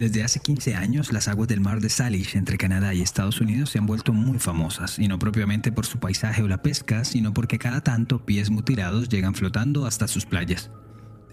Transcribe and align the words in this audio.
Desde 0.00 0.24
hace 0.24 0.40
15 0.40 0.76
años, 0.76 1.12
las 1.12 1.28
aguas 1.28 1.46
del 1.46 1.60
mar 1.60 1.82
de 1.82 1.90
Salish 1.90 2.34
entre 2.34 2.56
Canadá 2.56 2.94
y 2.94 3.02
Estados 3.02 3.42
Unidos 3.42 3.68
se 3.68 3.78
han 3.78 3.84
vuelto 3.84 4.14
muy 4.14 4.38
famosas, 4.38 4.98
y 4.98 5.08
no 5.08 5.18
propiamente 5.18 5.72
por 5.72 5.84
su 5.84 5.98
paisaje 5.98 6.42
o 6.42 6.48
la 6.48 6.62
pesca, 6.62 7.04
sino 7.04 7.34
porque 7.34 7.58
cada 7.58 7.82
tanto 7.82 8.24
pies 8.24 8.48
mutilados 8.48 9.10
llegan 9.10 9.34
flotando 9.34 9.84
hasta 9.84 10.08
sus 10.08 10.24
playas. 10.24 10.70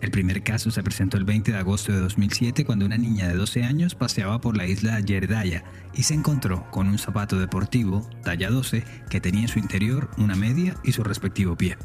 El 0.01 0.11
primer 0.11 0.43
caso 0.43 0.69
se 0.69 0.83
presentó 0.83 1.15
el 1.15 1.23
20 1.23 1.53
de 1.53 1.57
agosto 1.57 1.93
de 1.93 2.01
2007 2.01 2.65
cuando 2.65 2.85
una 2.85 2.97
niña 2.97 3.29
de 3.29 3.35
12 3.35 3.63
años 3.63 3.95
paseaba 3.95 4.41
por 4.41 4.57
la 4.57 4.67
isla 4.67 4.99
Yerdaya 4.99 5.63
y 5.93 6.03
se 6.03 6.15
encontró 6.15 6.69
con 6.69 6.89
un 6.89 6.97
zapato 6.97 7.39
deportivo, 7.39 8.05
talla 8.21 8.49
12, 8.49 8.83
que 9.09 9.21
tenía 9.21 9.43
en 9.43 9.47
su 9.47 9.59
interior 9.59 10.11
una 10.17 10.35
media 10.35 10.75
y 10.83 10.91
su 10.91 11.05
respectivo 11.05 11.55
pie. 11.55 11.77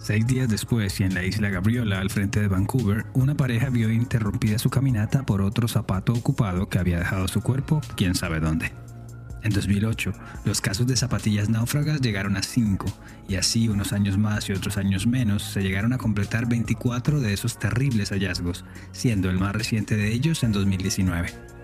Seis 0.00 0.26
días 0.26 0.48
después, 0.48 1.00
y 1.00 1.04
en 1.04 1.14
la 1.14 1.24
isla 1.24 1.50
Gabriola, 1.50 1.98
al 1.98 2.08
frente 2.08 2.40
de 2.40 2.48
Vancouver, 2.48 3.06
una 3.14 3.36
pareja 3.36 3.68
vio 3.68 3.90
interrumpida 3.90 4.58
su 4.58 4.70
caminata 4.70 5.24
por 5.24 5.42
otro 5.42 5.66
zapato 5.66 6.12
ocupado 6.12 6.68
que 6.68 6.78
había 6.78 7.00
dejado 7.00 7.26
su 7.26 7.40
cuerpo, 7.40 7.80
quién 7.96 8.14
sabe 8.14 8.38
dónde. 8.38 8.72
En 9.42 9.52
2008, 9.52 10.12
los 10.44 10.60
casos 10.60 10.86
de 10.86 10.96
zapatillas 10.96 11.48
náufragas 11.48 12.00
llegaron 12.00 12.36
a 12.36 12.42
5, 12.42 12.86
y 13.28 13.36
así 13.36 13.68
unos 13.68 13.92
años 13.92 14.18
más 14.18 14.48
y 14.48 14.52
otros 14.52 14.76
años 14.76 15.06
menos 15.06 15.42
se 15.42 15.62
llegaron 15.62 15.92
a 15.92 15.98
completar 15.98 16.48
24 16.48 17.20
de 17.20 17.32
esos 17.32 17.58
terribles 17.58 18.10
hallazgos, 18.10 18.64
siendo 18.92 19.30
el 19.30 19.38
más 19.38 19.54
reciente 19.54 19.96
de 19.96 20.12
ellos 20.12 20.44
en 20.44 20.52
2019. 20.52 21.57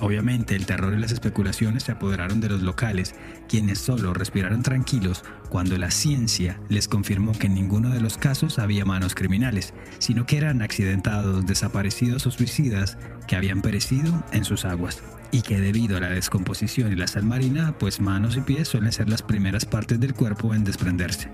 Obviamente 0.00 0.56
el 0.56 0.66
terror 0.66 0.92
y 0.92 1.00
las 1.00 1.12
especulaciones 1.12 1.84
se 1.84 1.92
apoderaron 1.92 2.40
de 2.40 2.48
los 2.48 2.62
locales, 2.62 3.14
quienes 3.48 3.78
solo 3.78 4.12
respiraron 4.12 4.62
tranquilos 4.62 5.24
cuando 5.50 5.78
la 5.78 5.90
ciencia 5.90 6.60
les 6.68 6.88
confirmó 6.88 7.32
que 7.32 7.46
en 7.46 7.54
ninguno 7.54 7.90
de 7.90 8.00
los 8.00 8.18
casos 8.18 8.58
había 8.58 8.84
manos 8.84 9.14
criminales, 9.14 9.72
sino 9.98 10.26
que 10.26 10.36
eran 10.36 10.62
accidentados, 10.62 11.46
desaparecidos 11.46 12.26
o 12.26 12.32
suicidas 12.32 12.98
que 13.28 13.36
habían 13.36 13.62
perecido 13.62 14.24
en 14.32 14.44
sus 14.44 14.64
aguas 14.64 15.02
y 15.30 15.42
que 15.42 15.60
debido 15.60 15.96
a 15.96 16.00
la 16.00 16.10
descomposición 16.10 16.92
y 16.92 16.96
la 16.96 17.06
sal 17.06 17.24
marina, 17.24 17.76
pues 17.78 18.00
manos 18.00 18.36
y 18.36 18.40
pies 18.40 18.68
suelen 18.68 18.92
ser 18.92 19.08
las 19.08 19.22
primeras 19.22 19.64
partes 19.64 20.00
del 20.00 20.14
cuerpo 20.14 20.54
en 20.54 20.64
desprenderse. 20.64 21.30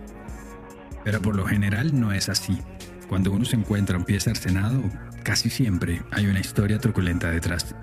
Pero 1.05 1.21
por 1.23 1.35
lo 1.35 1.47
general 1.47 1.99
no 1.99 2.13
es 2.13 2.29
así. 2.29 2.59
Cuando 3.09 3.33
uno 3.33 3.45
se 3.45 3.57
encuentra 3.57 3.99
un 3.99 4.05
pie 4.05 4.21
cercenado, 4.21 4.83
casi 5.23 5.51
siempre 5.51 6.03
hay 6.11 6.27
una 6.27 6.41
historia 6.41 6.79
truculenta 6.79 7.31
detrás. 7.31 7.75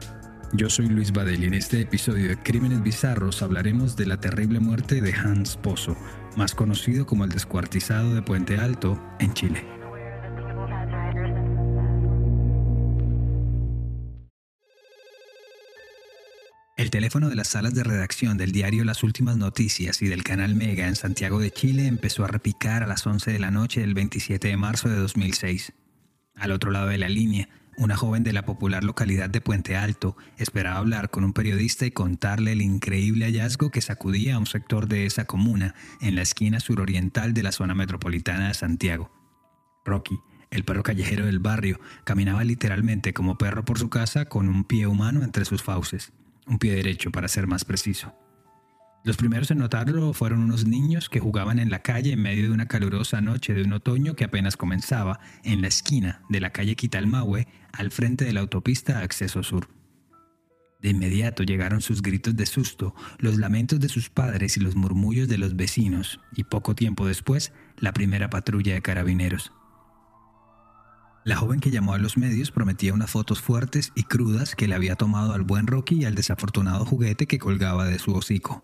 Yo 0.54 0.70
soy 0.70 0.88
Luis 0.88 1.12
Badel 1.12 1.44
y 1.44 1.48
en 1.48 1.54
este 1.54 1.82
episodio 1.82 2.30
de 2.30 2.38
Crímenes 2.42 2.82
Bizarros 2.82 3.42
hablaremos 3.42 3.98
de 3.98 4.06
la 4.06 4.22
terrible 4.22 4.62
muerte 4.62 5.02
de 5.02 5.14
Hans 5.14 5.58
Pozo, 5.58 5.98
más 6.38 6.56
conocido 6.56 7.06
como 7.06 7.26
el 7.26 7.32
descuartizado 7.32 8.16
de 8.16 8.22
Puente 8.22 8.58
Alto 8.58 8.98
en 9.20 9.34
Chile. 9.34 9.66
El 16.78 16.92
teléfono 16.92 17.28
de 17.28 17.36
las 17.36 17.50
salas 17.50 17.74
de 17.74 17.84
redacción 17.84 18.38
del 18.38 18.54
diario 18.54 18.86
Las 18.86 19.04
Últimas 19.04 19.36
Noticias 19.36 20.02
y 20.02 20.08
del 20.08 20.24
canal 20.24 20.56
Mega 20.56 20.88
en 20.88 20.96
Santiago 20.96 21.40
de 21.40 21.52
Chile 21.52 21.88
empezó 21.88 22.24
a 22.24 22.28
repicar 22.28 22.84
a 22.84 22.88
las 22.88 23.06
11 23.06 23.34
de 23.34 23.40
la 23.40 23.52
noche 23.52 23.82
del 23.82 23.94
27 23.94 24.48
de 24.48 24.58
marzo 24.58 24.88
de 24.88 24.96
2006. 24.96 25.74
Al 26.36 26.52
otro 26.52 26.72
lado 26.72 26.88
de 26.88 27.00
la 27.00 27.10
línea, 27.10 27.50
una 27.78 27.96
joven 27.96 28.24
de 28.24 28.34
la 28.34 28.44
popular 28.44 28.84
localidad 28.84 29.30
de 29.30 29.42
Puente 29.42 29.76
Alto 29.76 30.18
esperaba 30.38 30.78
hablar 30.78 31.10
con 31.10 31.24
un 31.24 31.34
periodista 31.34 31.86
y 31.86 31.92
contarle 31.92 32.54
el 32.54 32.62
increíble 32.62 33.26
hallazgo 33.26 33.70
que 33.70 33.82
sacudía 33.82 34.36
a 34.36 34.40
un 34.40 34.48
sector 34.48 34.88
de 34.88 35.06
esa 35.06 35.26
comuna 35.26 35.76
en 36.02 36.16
la 36.16 36.24
esquina 36.24 36.60
suroriental 36.60 37.34
de 37.34 37.44
la 37.44 37.52
zona 37.52 37.76
metropolitana 37.76 38.50
de 38.50 38.54
Santiago. 38.54 39.12
Rocky, 39.86 40.20
el 40.50 40.66
perro 40.66 40.84
callejero 40.84 41.26
del 41.26 41.40
barrio, 41.40 41.80
caminaba 42.04 42.44
literalmente 42.44 43.14
como 43.14 43.38
perro 43.38 43.64
por 43.64 43.80
su 43.80 43.90
casa 43.90 44.26
con 44.26 44.50
un 44.50 44.64
pie 44.64 44.88
humano 44.88 45.24
entre 45.24 45.46
sus 45.46 45.64
fauces 45.64 46.12
un 46.48 46.60
pie 46.60 46.76
derecho 46.76 47.12
para 47.12 47.28
ser 47.28 47.46
más 47.46 47.66
preciso. 47.66 48.14
Los 49.04 49.18
primeros 49.18 49.52
en 49.52 49.60
notarlo 49.60 50.14
fueron 50.14 50.40
unos 50.40 50.66
niños 50.66 51.08
que 51.08 51.20
jugaban 51.20 51.60
en 51.60 51.70
la 51.70 51.80
calle 51.80 52.12
en 52.12 52.22
medio 52.22 52.44
de 52.44 52.52
una 52.52 52.68
calurosa 52.68 53.22
noche 53.22 53.54
de 53.54 53.64
un 53.64 53.74
otoño 53.74 54.16
que 54.16 54.26
apenas 54.26 54.58
comenzaba 54.58 55.20
en 55.44 55.62
la 55.62 55.70
esquina 55.70 56.22
de 56.30 56.42
la 56.42 56.52
calle 56.52 56.76
Quitalmahue 56.76 57.48
al 57.72 57.92
frente 57.92 58.26
de 58.26 58.34
la 58.34 58.42
autopista 58.42 59.00
Acceso 59.00 59.44
Sur. 59.44 59.70
De 60.82 60.90
inmediato 60.90 61.44
llegaron 61.44 61.82
sus 61.82 62.02
gritos 62.02 62.36
de 62.36 62.46
susto, 62.46 62.94
los 63.18 63.38
lamentos 63.38 63.80
de 63.80 63.90
sus 63.90 64.10
padres 64.10 64.58
y 64.58 64.60
los 64.60 64.76
murmullos 64.76 65.28
de 65.28 65.38
los 65.38 65.56
vecinos, 65.56 66.20
y 66.36 66.44
poco 66.44 66.76
tiempo 66.76 67.08
después 67.08 67.52
la 67.78 67.94
primera 67.94 68.30
patrulla 68.30 68.74
de 68.74 68.82
carabineros. 68.82 69.52
La 71.24 71.36
joven 71.36 71.60
que 71.60 71.72
llamó 71.72 71.94
a 71.94 71.98
los 71.98 72.16
medios 72.16 72.52
prometía 72.52 72.94
unas 72.94 73.12
fotos 73.12 73.42
fuertes 73.42 73.92
y 73.96 74.04
crudas 74.04 74.56
que 74.56 74.68
le 74.68 74.76
había 74.76 74.96
tomado 74.96 75.34
al 75.34 75.44
buen 75.44 75.68
Rocky 75.68 75.96
y 75.96 76.06
al 76.06 76.16
desafortunado 76.16 76.86
juguete 76.86 77.26
que 77.26 77.40
colgaba 77.40 77.86
de 77.86 78.00
su 78.00 78.14
hocico. 78.14 78.64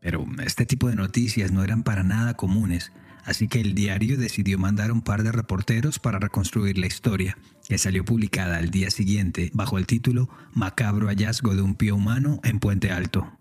Pero 0.00 0.24
este 0.44 0.66
tipo 0.66 0.88
de 0.88 0.96
noticias 0.96 1.52
no 1.52 1.64
eran 1.64 1.82
para 1.82 2.02
nada 2.02 2.34
comunes, 2.34 2.92
así 3.24 3.48
que 3.48 3.60
el 3.60 3.74
diario 3.74 4.16
decidió 4.16 4.58
mandar 4.58 4.92
un 4.92 5.02
par 5.02 5.22
de 5.22 5.32
reporteros 5.32 5.98
para 5.98 6.18
reconstruir 6.18 6.78
la 6.78 6.86
historia, 6.86 7.36
que 7.68 7.78
salió 7.78 8.04
publicada 8.04 8.58
al 8.58 8.70
día 8.70 8.90
siguiente 8.90 9.50
bajo 9.52 9.78
el 9.78 9.86
título 9.86 10.28
Macabro 10.54 11.08
hallazgo 11.08 11.54
de 11.54 11.62
un 11.62 11.74
pie 11.74 11.92
humano 11.92 12.40
en 12.44 12.60
Puente 12.60 12.90
Alto. 12.90 13.38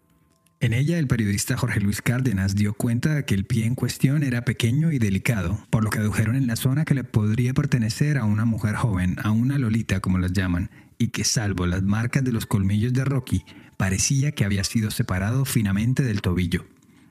En 0.59 0.73
ella, 0.73 0.97
el 0.97 1.05
periodista 1.05 1.55
Jorge 1.55 1.79
Luis 1.79 2.01
Cárdenas 2.01 2.55
dio 2.55 2.73
cuenta 2.73 3.13
de 3.13 3.25
que 3.25 3.35
el 3.35 3.45
pie 3.45 3.67
en 3.67 3.75
cuestión 3.75 4.23
era 4.23 4.43
pequeño 4.43 4.91
y 4.91 4.97
delicado, 4.97 5.63
por 5.69 5.83
lo 5.83 5.91
que 5.91 5.99
adujeron 5.99 6.35
en 6.35 6.47
la 6.47 6.55
zona 6.55 6.83
que 6.83 6.95
le 6.95 7.03
podría 7.03 7.53
pertenecer 7.53 8.17
a 8.17 8.25
una 8.25 8.43
mujer 8.43 8.73
joven, 8.73 9.17
a 9.21 9.29
una 9.29 9.59
lolita 9.59 9.99
como 9.99 10.17
las 10.17 10.33
llaman, 10.33 10.71
y 10.97 11.09
que 11.09 11.23
salvo 11.23 11.67
las 11.67 11.83
marcas 11.83 12.23
de 12.23 12.31
los 12.31 12.47
colmillos 12.47 12.91
de 12.93 13.05
Rocky, 13.05 13.45
parecía 13.77 14.31
que 14.31 14.43
había 14.43 14.63
sido 14.63 14.91
separado 14.91 15.45
finamente 15.45 16.03
del 16.03 16.21
tobillo. 16.21 16.65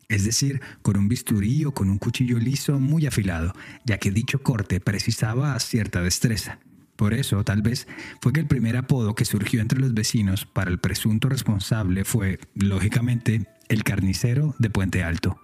Es 0.08 0.24
decir, 0.24 0.60
con 0.82 0.96
un 0.96 1.08
bisturí 1.08 1.64
o 1.64 1.72
con 1.72 1.90
un 1.90 1.98
cuchillo 1.98 2.38
liso 2.38 2.78
muy 2.78 3.06
afilado, 3.06 3.52
ya 3.84 3.98
que 3.98 4.10
dicho 4.10 4.42
corte 4.42 4.80
precisaba 4.80 5.58
cierta 5.58 6.02
destreza. 6.02 6.58
Por 6.96 7.12
eso, 7.12 7.42
tal 7.44 7.62
vez, 7.62 7.86
fue 8.20 8.32
que 8.32 8.40
el 8.40 8.46
primer 8.46 8.76
apodo 8.76 9.14
que 9.14 9.24
surgió 9.24 9.60
entre 9.60 9.80
los 9.80 9.94
vecinos 9.94 10.46
para 10.46 10.70
el 10.70 10.78
presunto 10.78 11.28
responsable 11.28 12.04
fue, 12.04 12.38
lógicamente, 12.54 13.46
el 13.68 13.84
carnicero 13.84 14.54
de 14.58 14.70
Puente 14.70 15.02
Alto. 15.02 15.38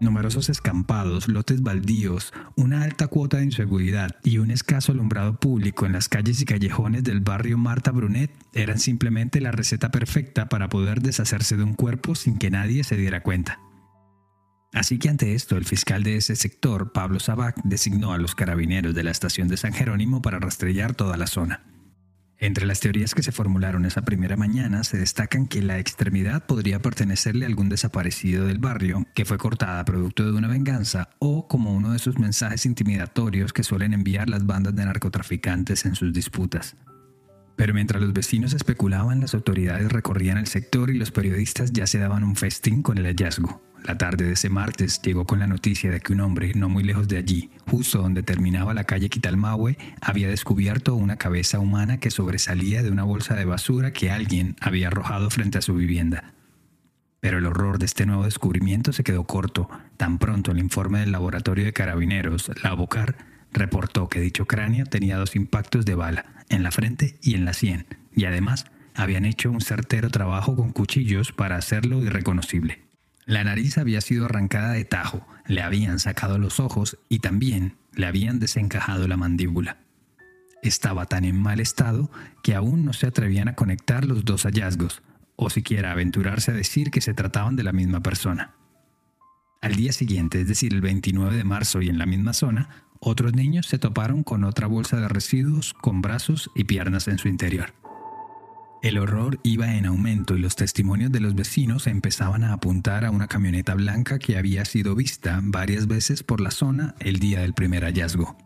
Numerosos 0.00 0.48
escampados, 0.48 1.28
lotes 1.28 1.62
baldíos, 1.62 2.32
una 2.56 2.82
alta 2.82 3.08
cuota 3.08 3.38
de 3.38 3.44
inseguridad 3.44 4.16
y 4.22 4.38
un 4.38 4.50
escaso 4.50 4.92
alumbrado 4.92 5.40
público 5.40 5.86
en 5.86 5.92
las 5.92 6.08
calles 6.08 6.40
y 6.40 6.44
callejones 6.44 7.02
del 7.02 7.20
barrio 7.20 7.58
Marta 7.58 7.90
Brunet 7.90 8.30
eran 8.52 8.78
simplemente 8.78 9.40
la 9.40 9.50
receta 9.50 9.90
perfecta 9.90 10.48
para 10.48 10.68
poder 10.68 11.02
deshacerse 11.02 11.56
de 11.56 11.64
un 11.64 11.74
cuerpo 11.74 12.14
sin 12.14 12.38
que 12.38 12.50
nadie 12.50 12.84
se 12.84 12.96
diera 12.96 13.22
cuenta. 13.22 13.58
Así 14.72 14.98
que 14.98 15.08
ante 15.08 15.34
esto, 15.34 15.56
el 15.56 15.64
fiscal 15.64 16.02
de 16.02 16.16
ese 16.16 16.36
sector, 16.36 16.92
Pablo 16.92 17.20
Sabac, 17.20 17.56
designó 17.64 18.12
a 18.12 18.18
los 18.18 18.34
carabineros 18.34 18.94
de 18.94 19.02
la 19.02 19.10
estación 19.10 19.48
de 19.48 19.56
San 19.56 19.72
Jerónimo 19.72 20.22
para 20.22 20.38
rastrellar 20.38 20.94
toda 20.94 21.16
la 21.16 21.26
zona. 21.26 21.62
Entre 22.40 22.66
las 22.66 22.78
teorías 22.78 23.16
que 23.16 23.24
se 23.24 23.32
formularon 23.32 23.84
esa 23.84 24.02
primera 24.02 24.36
mañana 24.36 24.84
se 24.84 24.96
destacan 24.96 25.48
que 25.48 25.60
la 25.60 25.80
extremidad 25.80 26.46
podría 26.46 26.80
pertenecerle 26.80 27.44
a 27.44 27.48
algún 27.48 27.68
desaparecido 27.68 28.46
del 28.46 28.58
barrio 28.58 29.04
que 29.14 29.24
fue 29.24 29.38
cortada 29.38 29.84
producto 29.84 30.24
de 30.24 30.38
una 30.38 30.46
venganza 30.46 31.10
o 31.18 31.48
como 31.48 31.72
uno 31.72 31.90
de 31.90 31.96
esos 31.96 32.18
mensajes 32.18 32.64
intimidatorios 32.64 33.52
que 33.52 33.64
suelen 33.64 33.92
enviar 33.92 34.30
las 34.30 34.46
bandas 34.46 34.76
de 34.76 34.84
narcotraficantes 34.84 35.84
en 35.84 35.96
sus 35.96 36.12
disputas. 36.12 36.76
Pero 37.56 37.74
mientras 37.74 38.00
los 38.00 38.12
vecinos 38.12 38.52
especulaban, 38.52 39.18
las 39.18 39.34
autoridades 39.34 39.90
recorrían 39.90 40.38
el 40.38 40.46
sector 40.46 40.90
y 40.90 40.94
los 40.94 41.10
periodistas 41.10 41.72
ya 41.72 41.88
se 41.88 41.98
daban 41.98 42.22
un 42.22 42.36
festín 42.36 42.84
con 42.84 42.98
el 42.98 43.06
hallazgo. 43.06 43.60
La 43.84 43.96
tarde 43.96 44.26
de 44.26 44.32
ese 44.32 44.50
martes 44.50 45.00
llegó 45.00 45.24
con 45.24 45.38
la 45.38 45.46
noticia 45.46 45.90
de 45.90 46.00
que 46.00 46.12
un 46.12 46.20
hombre, 46.20 46.52
no 46.54 46.68
muy 46.68 46.82
lejos 46.82 47.08
de 47.08 47.16
allí, 47.16 47.50
justo 47.66 48.02
donde 48.02 48.22
terminaba 48.22 48.74
la 48.74 48.84
calle 48.84 49.08
Quitalmahue, 49.08 49.78
había 50.00 50.28
descubierto 50.28 50.94
una 50.94 51.16
cabeza 51.16 51.58
humana 51.58 51.98
que 51.98 52.10
sobresalía 52.10 52.82
de 52.82 52.90
una 52.90 53.04
bolsa 53.04 53.34
de 53.34 53.44
basura 53.44 53.92
que 53.92 54.10
alguien 54.10 54.56
había 54.60 54.88
arrojado 54.88 55.30
frente 55.30 55.58
a 55.58 55.62
su 55.62 55.74
vivienda. 55.74 56.34
Pero 57.20 57.38
el 57.38 57.46
horror 57.46 57.78
de 57.78 57.86
este 57.86 58.06
nuevo 58.06 58.24
descubrimiento 58.24 58.92
se 58.92 59.04
quedó 59.04 59.24
corto. 59.24 59.68
Tan 59.96 60.18
pronto 60.18 60.52
el 60.52 60.58
informe 60.58 61.00
del 61.00 61.12
laboratorio 61.12 61.64
de 61.64 61.72
carabineros, 61.72 62.50
la 62.62 62.74
Bocar, 62.74 63.16
reportó 63.52 64.08
que 64.08 64.20
dicho 64.20 64.46
cráneo 64.46 64.86
tenía 64.86 65.16
dos 65.16 65.34
impactos 65.34 65.84
de 65.84 65.94
bala, 65.94 66.26
en 66.48 66.62
la 66.62 66.70
frente 66.70 67.18
y 67.22 67.34
en 67.34 67.44
la 67.44 67.54
sien, 67.54 67.86
y 68.14 68.24
además 68.24 68.66
habían 68.94 69.24
hecho 69.24 69.50
un 69.50 69.60
certero 69.60 70.10
trabajo 70.10 70.56
con 70.56 70.72
cuchillos 70.72 71.32
para 71.32 71.56
hacerlo 71.56 72.02
irreconocible. 72.02 72.87
La 73.28 73.44
nariz 73.44 73.76
había 73.76 74.00
sido 74.00 74.24
arrancada 74.24 74.72
de 74.72 74.86
tajo, 74.86 75.28
le 75.46 75.60
habían 75.60 75.98
sacado 75.98 76.38
los 76.38 76.60
ojos 76.60 76.96
y 77.10 77.18
también 77.18 77.76
le 77.92 78.06
habían 78.06 78.38
desencajado 78.38 79.06
la 79.06 79.18
mandíbula. 79.18 79.76
Estaba 80.62 81.04
tan 81.04 81.26
en 81.26 81.38
mal 81.38 81.60
estado 81.60 82.10
que 82.42 82.54
aún 82.54 82.86
no 82.86 82.94
se 82.94 83.06
atrevían 83.06 83.48
a 83.48 83.54
conectar 83.54 84.06
los 84.06 84.24
dos 84.24 84.44
hallazgos, 84.44 85.02
o 85.36 85.50
siquiera 85.50 85.92
aventurarse 85.92 86.52
a 86.52 86.54
decir 86.54 86.90
que 86.90 87.02
se 87.02 87.12
trataban 87.12 87.54
de 87.54 87.64
la 87.64 87.72
misma 87.72 88.00
persona. 88.00 88.54
Al 89.60 89.76
día 89.76 89.92
siguiente, 89.92 90.40
es 90.40 90.48
decir, 90.48 90.72
el 90.72 90.80
29 90.80 91.36
de 91.36 91.44
marzo 91.44 91.82
y 91.82 91.90
en 91.90 91.98
la 91.98 92.06
misma 92.06 92.32
zona, 92.32 92.86
otros 92.98 93.34
niños 93.34 93.66
se 93.66 93.78
toparon 93.78 94.24
con 94.24 94.42
otra 94.42 94.68
bolsa 94.68 95.02
de 95.02 95.08
residuos 95.08 95.74
con 95.74 96.00
brazos 96.00 96.50
y 96.54 96.64
piernas 96.64 97.08
en 97.08 97.18
su 97.18 97.28
interior. 97.28 97.74
El 98.80 98.98
horror 98.98 99.40
iba 99.42 99.74
en 99.74 99.86
aumento 99.86 100.36
y 100.36 100.38
los 100.38 100.54
testimonios 100.54 101.10
de 101.10 101.18
los 101.18 101.34
vecinos 101.34 101.88
empezaban 101.88 102.44
a 102.44 102.52
apuntar 102.52 103.04
a 103.04 103.10
una 103.10 103.26
camioneta 103.26 103.74
blanca 103.74 104.20
que 104.20 104.38
había 104.38 104.64
sido 104.64 104.94
vista 104.94 105.40
varias 105.42 105.88
veces 105.88 106.22
por 106.22 106.40
la 106.40 106.52
zona 106.52 106.94
el 107.00 107.18
día 107.18 107.40
del 107.40 107.54
primer 107.54 107.82
hallazgo. 107.82 108.36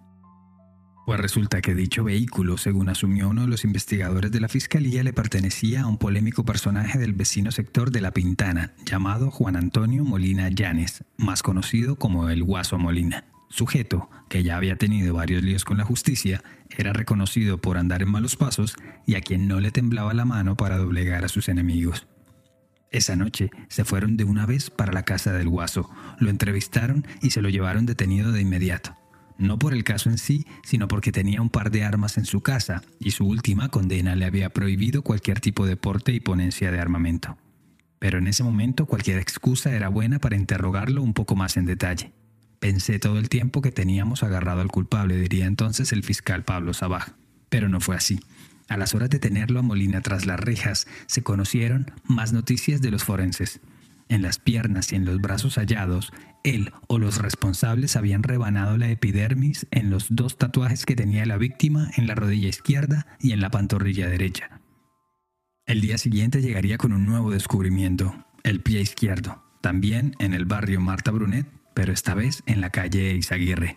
Pues 1.05 1.21
resulta 1.21 1.61
que 1.61 1.75
dicho 1.75 2.05
vehículo, 2.05 2.57
según 2.57 2.89
asumió 2.89 3.29
uno 3.29 3.43
de 3.43 3.49
los 3.49 3.65
investigadores 3.65 4.31
de 4.31 4.41
la 4.41 4.49
fiscalía, 4.49 5.03
le 5.03 5.13
pertenecía 5.13 5.83
a 5.83 5.87
un 5.87 5.99
polémico 5.99 6.45
personaje 6.45 6.99
del 6.99 7.13
vecino 7.13 7.51
sector 7.51 7.91
de 7.91 8.01
La 8.01 8.13
Pintana, 8.13 8.73
llamado 8.87 9.31
Juan 9.31 9.57
Antonio 9.57 10.05
Molina 10.05 10.49
Llanes, 10.49 11.05
más 11.19 11.43
conocido 11.43 11.97
como 11.97 12.31
el 12.31 12.45
Guaso 12.45 12.79
Molina. 12.79 13.32
Sujeto, 13.53 14.09
que 14.29 14.43
ya 14.43 14.57
había 14.57 14.77
tenido 14.77 15.15
varios 15.15 15.43
líos 15.43 15.65
con 15.65 15.77
la 15.77 15.85
justicia, 15.85 16.43
era 16.77 16.93
reconocido 16.93 17.59
por 17.59 17.77
andar 17.77 18.03
en 18.03 18.11
malos 18.11 18.37
pasos 18.37 18.77
y 19.07 19.15
a 19.15 19.21
quien 19.21 19.47
no 19.47 19.61
le 19.61 19.71
temblaba 19.71 20.15
la 20.15 20.25
mano 20.25 20.57
para 20.57 20.79
doblegar 20.79 21.25
a 21.25 21.29
sus 21.29 21.49
enemigos. 21.49 22.07
Esa 22.91 23.15
noche 23.15 23.51
se 23.69 23.85
fueron 23.85 24.17
de 24.17 24.25
una 24.25 24.47
vez 24.47 24.71
para 24.71 24.93
la 24.93 25.05
casa 25.05 25.33
del 25.33 25.49
Guaso, 25.49 25.91
lo 26.19 26.31
entrevistaron 26.31 27.07
y 27.21 27.31
se 27.31 27.43
lo 27.43 27.49
llevaron 27.49 27.87
detenido 27.87 28.33
de 28.33 28.41
inmediato 28.41 28.97
no 29.39 29.59
por 29.59 29.75
el 29.75 29.85
caso 29.85 30.09
en 30.09 30.19
sí, 30.19 30.47
sino 30.63 30.89
porque 30.89 31.13
tenía 31.13 31.43
un 31.43 31.51
par 31.51 31.71
de 31.71 31.85
armas 31.85 32.17
en 32.17 32.25
su 32.25 32.41
casa 32.41 32.83
y 33.01 33.11
su 33.11 33.27
última 33.27 33.69
condena 33.69 34.15
le 34.15 34.25
había 34.25 34.51
prohibido 34.51 35.03
cualquier 35.03 35.41
tipo 35.41 35.67
de 35.67 35.77
porte 35.77 36.13
y 36.13 36.21
ponencia 36.21 36.71
de 36.71 36.81
armamento. 36.81 37.37
Pero 37.99 38.19
en 38.19 38.29
ese 38.29 38.45
momento 38.45 38.87
cualquier 38.87 39.19
excusa 39.19 39.73
era 39.73 39.89
buena 39.89 40.19
para 40.19 40.37
interrogarlo 40.37 41.03
un 41.03 41.13
poco 41.13 41.37
más 41.37 41.57
en 41.57 41.67
detalle. 41.67 42.13
Pensé 42.63 43.01
todo 43.01 43.19
el 43.19 43.29
tiempo 43.29 43.61
que 43.61 43.73
teníamos 43.73 44.23
agarrado 44.23 44.61
al 44.61 44.69
culpable, 44.69 45.17
diría 45.17 45.47
entonces 45.47 45.91
el 45.91 46.05
fiscal 46.05 46.45
Pablo 46.45 46.73
Sabaj. 46.75 47.09
Pero 47.49 47.69
no 47.69 47.81
fue 47.81 47.97
así. 47.97 48.21
A 48.69 48.77
las 48.77 48.95
horas 48.95 49.11
de 49.11 49.19
tenerlo 49.19 49.59
a 49.59 49.63
Molina 49.63 50.01
tras 50.01 50.27
las 50.27 50.39
rejas, 50.39 50.87
se 51.07 51.25
conocieron 51.25 51.91
más 52.05 52.33
noticias 52.33 52.81
de 52.81 52.93
los 52.93 53.03
forenses. 53.03 53.59
En 54.09 54.23
las 54.23 54.39
piernas 54.39 54.93
y 54.93 54.95
en 54.95 55.05
los 55.05 55.21
brazos 55.21 55.57
hallados, 55.57 56.13
él 56.45 56.73
o 56.87 57.01
los 57.01 57.19
responsables 57.19 57.97
habían 57.97 58.23
rebanado 58.23 58.79
la 58.79 58.89
epidermis 58.91 59.67
en 59.73 59.91
los 59.91 60.07
dos 60.15 60.39
tatuajes 60.39 60.87
que 60.87 60.95
tenía 60.95 61.27
la 61.27 61.39
víctima 61.39 61.91
en 61.97 62.07
la 62.07 62.15
rodilla 62.15 62.49
izquierda 62.49 63.09
y 63.19 63.33
en 63.33 63.41
la 63.41 63.51
pantorrilla 63.51 64.09
derecha. 64.09 64.61
El 65.67 65.81
día 65.81 65.99
siguiente 65.99 66.41
llegaría 66.41 66.79
con 66.79 66.93
un 66.93 67.07
nuevo 67.07 67.33
descubrimiento, 67.33 68.25
el 68.45 68.61
pie 68.61 68.81
izquierdo, 68.83 69.43
también 69.61 70.15
en 70.21 70.33
el 70.33 70.45
barrio 70.45 70.81
Marta 70.81 71.11
Brunet, 71.11 71.49
pero 71.75 71.93
esta 71.93 72.15
vez 72.15 72.43
en 72.47 72.61
la 72.61 72.71
calle 72.71 73.15
Izaguirre. 73.15 73.77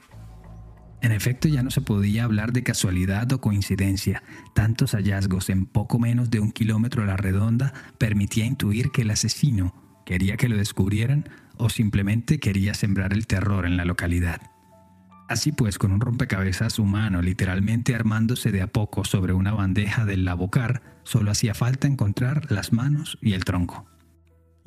En 1.01 1.11
efecto, 1.11 1.47
ya 1.47 1.61
no 1.61 1.71
se 1.71 1.81
podía 1.81 2.23
hablar 2.23 2.51
de 2.51 2.63
casualidad 2.63 3.31
o 3.31 3.41
coincidencia. 3.41 4.23
Tantos 4.53 4.91
hallazgos 4.91 5.49
en 5.49 5.65
poco 5.65 5.99
menos 5.99 6.31
de 6.31 6.39
un 6.39 6.51
kilómetro 6.51 7.03
a 7.03 7.05
la 7.05 7.17
redonda 7.17 7.73
permitía 7.97 8.45
intuir 8.45 8.91
que 8.91 9.03
el 9.03 9.11
asesino 9.11 9.85
¿Quería 10.05 10.37
que 10.37 10.47
lo 10.47 10.55
descubrieran 10.55 11.27
o 11.57 11.69
simplemente 11.69 12.39
quería 12.39 12.75
sembrar 12.75 13.11
el 13.11 13.25
terror 13.25 13.65
en 13.65 13.75
la 13.75 13.85
localidad? 13.85 14.39
Así 15.27 15.51
pues, 15.51 15.79
con 15.79 15.91
un 15.91 15.99
rompecabezas 15.99 16.77
humano 16.77 17.23
literalmente 17.23 17.95
armándose 17.95 18.51
de 18.51 18.61
a 18.61 18.67
poco 18.67 19.03
sobre 19.03 19.33
una 19.33 19.51
bandeja 19.53 20.05
del 20.05 20.23
labocar, 20.23 20.83
solo 21.03 21.31
hacía 21.31 21.55
falta 21.55 21.87
encontrar 21.87 22.51
las 22.51 22.71
manos 22.71 23.17
y 23.19 23.33
el 23.33 23.43
tronco. 23.43 23.87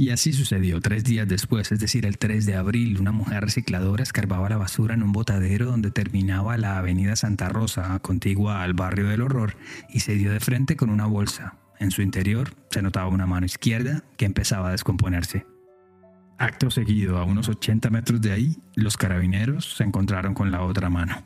Y 0.00 0.10
así 0.10 0.32
sucedió. 0.32 0.80
Tres 0.80 1.02
días 1.02 1.26
después, 1.26 1.72
es 1.72 1.80
decir, 1.80 2.06
el 2.06 2.18
3 2.18 2.46
de 2.46 2.54
abril, 2.54 3.00
una 3.00 3.10
mujer 3.10 3.42
recicladora 3.42 4.04
escarbaba 4.04 4.48
la 4.48 4.56
basura 4.56 4.94
en 4.94 5.02
un 5.02 5.10
botadero 5.10 5.66
donde 5.66 5.90
terminaba 5.90 6.56
la 6.56 6.78
avenida 6.78 7.16
Santa 7.16 7.48
Rosa, 7.48 7.98
contigua 7.98 8.62
al 8.62 8.74
barrio 8.74 9.08
del 9.08 9.22
horror, 9.22 9.56
y 9.88 9.98
se 9.98 10.14
dio 10.14 10.32
de 10.32 10.38
frente 10.38 10.76
con 10.76 10.90
una 10.90 11.06
bolsa, 11.06 11.58
en 11.80 11.90
su 11.90 12.02
interior 12.02 12.54
se 12.70 12.80
notaba 12.80 13.08
una 13.08 13.26
mano 13.26 13.46
izquierda 13.46 14.04
que 14.16 14.24
empezaba 14.24 14.68
a 14.68 14.72
descomponerse. 14.72 15.46
Acto 16.38 16.70
seguido, 16.70 17.18
a 17.18 17.24
unos 17.24 17.48
80 17.48 17.90
metros 17.90 18.20
de 18.20 18.30
ahí, 18.30 18.56
los 18.76 18.96
carabineros 18.96 19.74
se 19.76 19.82
encontraron 19.82 20.32
con 20.32 20.52
la 20.52 20.62
otra 20.62 20.90
mano. 20.90 21.24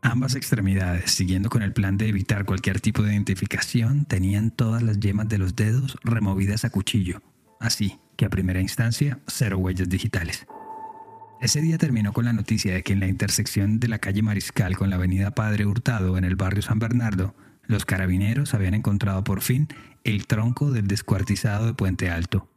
Ambas 0.00 0.36
extremidades, 0.36 1.10
siguiendo 1.10 1.50
con 1.50 1.62
el 1.62 1.72
plan 1.72 1.96
de 1.96 2.08
evitar 2.08 2.44
cualquier 2.44 2.80
tipo 2.80 3.02
de 3.02 3.12
identificación, 3.14 4.04
tenían 4.04 4.52
todas 4.52 4.80
las 4.82 5.00
yemas 5.00 5.28
de 5.28 5.38
los 5.38 5.56
dedos 5.56 5.98
removidas 6.04 6.64
a 6.64 6.70
cuchillo, 6.70 7.20
así 7.60 8.00
que 8.16 8.24
a 8.24 8.30
primera 8.30 8.60
instancia, 8.60 9.20
cero 9.28 9.58
huellas 9.58 9.88
digitales. 9.88 10.46
Ese 11.40 11.62
día 11.62 11.78
terminó 11.78 12.12
con 12.12 12.26
la 12.26 12.32
noticia 12.32 12.74
de 12.74 12.82
que 12.82 12.92
en 12.92 13.00
la 13.00 13.06
intersección 13.06 13.80
de 13.80 13.88
la 13.88 13.98
calle 13.98 14.22
Mariscal 14.22 14.76
con 14.76 14.90
la 14.90 14.96
avenida 14.96 15.30
Padre 15.30 15.64
Hurtado 15.64 16.18
en 16.18 16.24
el 16.24 16.36
barrio 16.36 16.60
San 16.60 16.78
Bernardo, 16.78 17.34
los 17.66 17.86
carabineros 17.86 18.52
habían 18.52 18.74
encontrado 18.74 19.24
por 19.24 19.40
fin 19.40 19.68
el 20.04 20.26
tronco 20.26 20.70
del 20.70 20.86
descuartizado 20.88 21.66
de 21.66 21.74
Puente 21.74 22.10
Alto, 22.10 22.48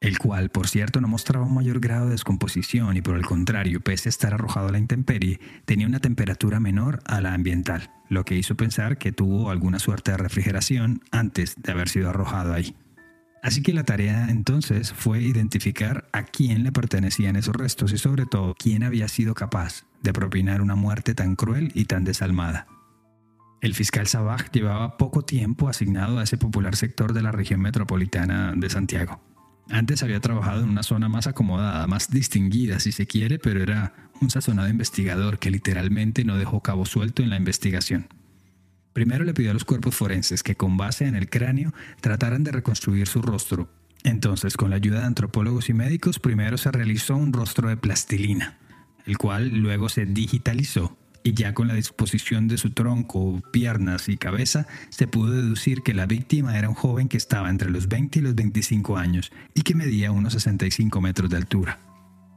el 0.00 0.18
cual, 0.18 0.50
por 0.50 0.66
cierto, 0.66 1.00
no 1.00 1.08
mostraba 1.08 1.46
un 1.46 1.54
mayor 1.54 1.78
grado 1.78 2.06
de 2.06 2.12
descomposición 2.12 2.96
y 2.96 3.02
por 3.02 3.16
el 3.16 3.24
contrario, 3.24 3.80
pese 3.80 4.08
a 4.08 4.10
estar 4.10 4.34
arrojado 4.34 4.68
a 4.68 4.72
la 4.72 4.78
intemperie, 4.78 5.40
tenía 5.64 5.86
una 5.86 6.00
temperatura 6.00 6.58
menor 6.58 7.00
a 7.04 7.20
la 7.20 7.32
ambiental, 7.32 7.90
lo 8.08 8.24
que 8.24 8.36
hizo 8.36 8.56
pensar 8.56 8.98
que 8.98 9.12
tuvo 9.12 9.50
alguna 9.50 9.78
suerte 9.78 10.10
de 10.10 10.16
refrigeración 10.16 11.02
antes 11.12 11.54
de 11.62 11.72
haber 11.72 11.88
sido 11.88 12.10
arrojado 12.10 12.52
ahí. 12.52 12.74
Así 13.42 13.62
que 13.62 13.72
la 13.72 13.84
tarea 13.84 14.28
entonces 14.28 14.92
fue 14.92 15.22
identificar 15.22 16.08
a 16.12 16.24
quién 16.24 16.64
le 16.64 16.72
pertenecían 16.72 17.36
esos 17.36 17.54
restos 17.54 17.92
y 17.92 17.98
sobre 17.98 18.26
todo 18.26 18.54
quién 18.58 18.82
había 18.82 19.08
sido 19.08 19.34
capaz 19.34 19.84
de 20.02 20.12
propinar 20.12 20.60
una 20.62 20.74
muerte 20.74 21.14
tan 21.14 21.36
cruel 21.36 21.70
y 21.74 21.84
tan 21.84 22.04
desalmada. 22.04 22.66
El 23.60 23.74
fiscal 23.74 24.06
Sabaj 24.06 24.50
llevaba 24.52 24.96
poco 24.96 25.22
tiempo 25.22 25.68
asignado 25.68 26.18
a 26.18 26.24
ese 26.24 26.36
popular 26.36 26.76
sector 26.76 27.12
de 27.12 27.22
la 27.22 27.32
región 27.32 27.60
metropolitana 27.60 28.52
de 28.54 28.68
Santiago. 28.68 29.20
Antes 29.68 30.02
había 30.02 30.20
trabajado 30.20 30.62
en 30.62 30.68
una 30.68 30.82
zona 30.82 31.08
más 31.08 31.26
acomodada, 31.26 31.86
más 31.86 32.10
distinguida 32.10 32.78
si 32.78 32.92
se 32.92 33.06
quiere, 33.06 33.38
pero 33.38 33.62
era 33.62 33.94
un 34.20 34.30
sazonado 34.30 34.68
investigador 34.68 35.38
que 35.38 35.50
literalmente 35.50 36.24
no 36.24 36.36
dejó 36.36 36.60
cabo 36.60 36.84
suelto 36.86 37.22
en 37.22 37.30
la 37.30 37.36
investigación. 37.36 38.06
Primero 38.96 39.24
le 39.24 39.34
pidió 39.34 39.50
a 39.50 39.52
los 39.52 39.66
cuerpos 39.66 39.94
forenses 39.94 40.42
que 40.42 40.54
con 40.54 40.78
base 40.78 41.04
en 41.04 41.16
el 41.16 41.28
cráneo 41.28 41.74
trataran 42.00 42.44
de 42.44 42.50
reconstruir 42.50 43.06
su 43.06 43.20
rostro. 43.20 43.68
Entonces, 44.04 44.56
con 44.56 44.70
la 44.70 44.76
ayuda 44.76 45.00
de 45.00 45.04
antropólogos 45.04 45.68
y 45.68 45.74
médicos, 45.74 46.18
primero 46.18 46.56
se 46.56 46.72
realizó 46.72 47.14
un 47.14 47.34
rostro 47.34 47.68
de 47.68 47.76
plastilina, 47.76 48.56
el 49.04 49.18
cual 49.18 49.50
luego 49.50 49.90
se 49.90 50.06
digitalizó 50.06 50.96
y 51.22 51.34
ya 51.34 51.52
con 51.52 51.68
la 51.68 51.74
disposición 51.74 52.48
de 52.48 52.56
su 52.56 52.70
tronco, 52.70 53.42
piernas 53.52 54.08
y 54.08 54.16
cabeza, 54.16 54.66
se 54.88 55.06
pudo 55.06 55.32
deducir 55.32 55.82
que 55.82 55.92
la 55.92 56.06
víctima 56.06 56.56
era 56.56 56.70
un 56.70 56.74
joven 56.74 57.08
que 57.08 57.18
estaba 57.18 57.50
entre 57.50 57.68
los 57.68 57.88
20 57.88 58.20
y 58.20 58.22
los 58.22 58.34
25 58.34 58.96
años 58.96 59.30
y 59.52 59.60
que 59.60 59.74
medía 59.74 60.10
unos 60.10 60.32
65 60.32 61.02
metros 61.02 61.28
de 61.28 61.36
altura. 61.36 61.80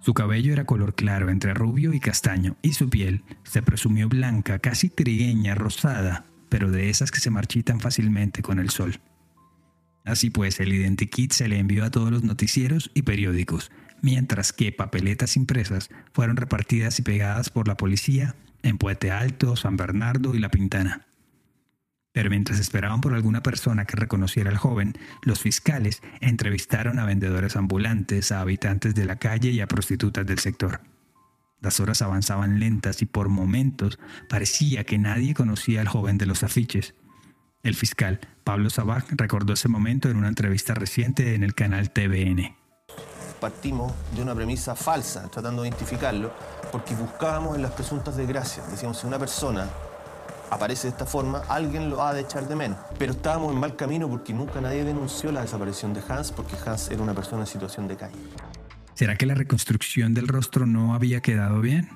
Su 0.02 0.14
cabello 0.14 0.52
era 0.52 0.66
color 0.66 0.94
claro 0.94 1.30
entre 1.30 1.54
rubio 1.54 1.94
y 1.94 2.02
castaño 2.02 2.58
y 2.62 2.74
su 2.74 2.90
piel 2.90 3.24
se 3.44 3.62
presumió 3.62 4.10
blanca, 4.10 4.60
casi 4.60 4.90
trigueña, 4.90 5.56
rosada, 5.56 6.26
pero 6.50 6.72
de 6.72 6.90
esas 6.90 7.12
que 7.12 7.20
se 7.20 7.30
marchitan 7.30 7.80
fácilmente 7.80 8.42
con 8.42 8.60
el 8.60 8.70
sol. 8.70 9.00
Así 10.06 10.30
pues, 10.30 10.60
el 10.60 10.74
identikit 10.74 11.32
se 11.32 11.48
le 11.48 11.60
envió 11.60 11.86
a 11.86 11.92
todos 11.92 12.12
los 12.12 12.24
noticieros 12.24 12.92
y 12.94 13.04
periódicos, 13.04 13.72
mientras 14.02 14.54
que 14.54 14.72
papeletas 14.72 15.38
impresas 15.38 15.90
fueron 16.14 16.36
repartidas 16.36 17.00
y 17.00 17.04
pegadas 17.04 17.50
por 17.50 17.68
la 17.68 17.78
policía 17.78 18.36
en 18.64 18.78
Puente 18.78 19.12
Alto, 19.12 19.56
San 19.56 19.78
Bernardo 19.78 20.36
y 20.36 20.40
La 20.40 20.50
Pintana. 20.50 21.06
Pero 22.12 22.30
mientras 22.32 22.60
esperaban 22.60 23.02
por 23.02 23.14
alguna 23.14 23.44
persona 23.44 23.86
que 23.86 23.96
reconociera 23.96 24.50
al 24.50 24.58
joven, 24.58 24.98
los 25.22 25.42
fiscales 25.42 26.02
entrevistaron 26.22 26.98
a 26.98 27.06
vendedores 27.06 27.56
ambulantes, 27.56 28.32
a 28.32 28.42
habitantes 28.42 28.96
de 28.96 29.06
la 29.06 29.18
calle 29.18 29.52
y 29.52 29.62
a 29.62 29.68
prostitutas 29.68 30.26
del 30.26 30.40
sector. 30.40 30.82
Las 31.62 31.80
horas 31.80 32.02
avanzaban 32.02 32.60
lentas 32.60 33.02
y 33.02 33.06
por 33.06 33.30
momentos 33.30 34.00
parecía 34.30 34.84
que 34.86 34.98
nadie 34.98 35.34
conocía 35.34 35.82
al 35.82 35.88
joven 35.88 36.18
de 36.18 36.26
los 36.26 36.44
afiches. 36.44 36.96
El 37.64 37.76
fiscal 37.76 38.22
Pablo 38.46 38.70
Sabaj 38.70 39.04
recordó 39.12 39.54
ese 39.54 39.68
momento 39.68 40.10
en 40.10 40.18
una 40.18 40.30
entrevista 40.30 40.74
reciente 40.74 41.36
en 41.36 41.44
el 41.44 41.54
canal 41.54 41.92
TVN. 41.92 42.56
partimos 43.42 43.94
de 44.16 44.22
una 44.22 44.36
premisa 44.36 44.76
falsa, 44.76 45.30
tratando 45.30 45.62
de 45.62 45.70
identificarlo, 45.70 46.32
porque 46.72 46.94
buscábamos 46.96 47.56
en 47.56 47.62
las 47.62 47.72
presuntas 47.72 48.18
desgracias. 48.18 48.70
Decíamos, 48.70 49.00
si 49.00 49.08
una 49.08 49.18
persona 49.20 49.68
aparece 50.50 50.88
de 50.88 50.92
esta 50.92 51.06
forma, 51.06 51.44
alguien 51.48 51.90
lo 51.90 52.04
ha 52.04 52.14
de 52.14 52.22
echar 52.22 52.48
de 52.48 52.56
menos. 52.56 52.78
Pero 52.98 53.14
estábamos 53.14 53.54
en 53.54 53.60
mal 53.60 53.76
camino 53.76 54.10
porque 54.10 54.34
nunca 54.34 54.62
nadie 54.62 54.84
denunció 54.84 55.32
la 55.32 55.42
desaparición 55.42 55.94
de 55.94 56.02
Hans, 56.08 56.32
porque 56.32 56.56
Hans 56.66 56.90
era 56.90 57.02
una 57.02 57.14
persona 57.14 57.44
en 57.44 57.48
situación 57.48 57.88
de 57.88 57.96
calle. 57.96 58.16
¿Será 59.00 59.16
que 59.16 59.26
la 59.26 59.34
reconstrucción 59.34 60.14
del 60.14 60.28
rostro 60.28 60.66
no 60.66 60.94
había 60.94 61.22
quedado 61.22 61.62
bien? 61.62 61.88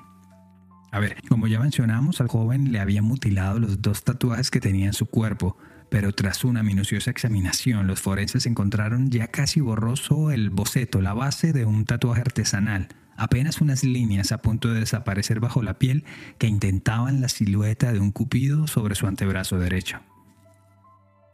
A 0.90 1.00
ver, 1.00 1.16
como 1.28 1.46
ya 1.48 1.60
mencionamos, 1.60 2.22
al 2.22 2.28
joven 2.28 2.72
le 2.72 2.80
habían 2.80 3.04
mutilado 3.04 3.58
los 3.58 3.82
dos 3.82 4.04
tatuajes 4.04 4.50
que 4.50 4.58
tenía 4.58 4.86
en 4.86 4.94
su 4.94 5.04
cuerpo, 5.04 5.58
pero 5.90 6.12
tras 6.12 6.44
una 6.44 6.62
minuciosa 6.62 7.10
examinación, 7.10 7.86
los 7.86 8.00
forenses 8.00 8.46
encontraron 8.46 9.10
ya 9.10 9.26
casi 9.26 9.60
borroso 9.60 10.30
el 10.30 10.48
boceto, 10.48 11.02
la 11.02 11.12
base 11.12 11.52
de 11.52 11.66
un 11.66 11.84
tatuaje 11.84 12.22
artesanal, 12.22 12.88
apenas 13.18 13.60
unas 13.60 13.84
líneas 13.84 14.32
a 14.32 14.40
punto 14.40 14.72
de 14.72 14.80
desaparecer 14.80 15.40
bajo 15.40 15.62
la 15.62 15.78
piel 15.78 16.04
que 16.38 16.46
intentaban 16.46 17.20
la 17.20 17.28
silueta 17.28 17.92
de 17.92 18.00
un 18.00 18.12
cupido 18.12 18.66
sobre 18.66 18.94
su 18.94 19.06
antebrazo 19.06 19.58
derecho. 19.58 20.00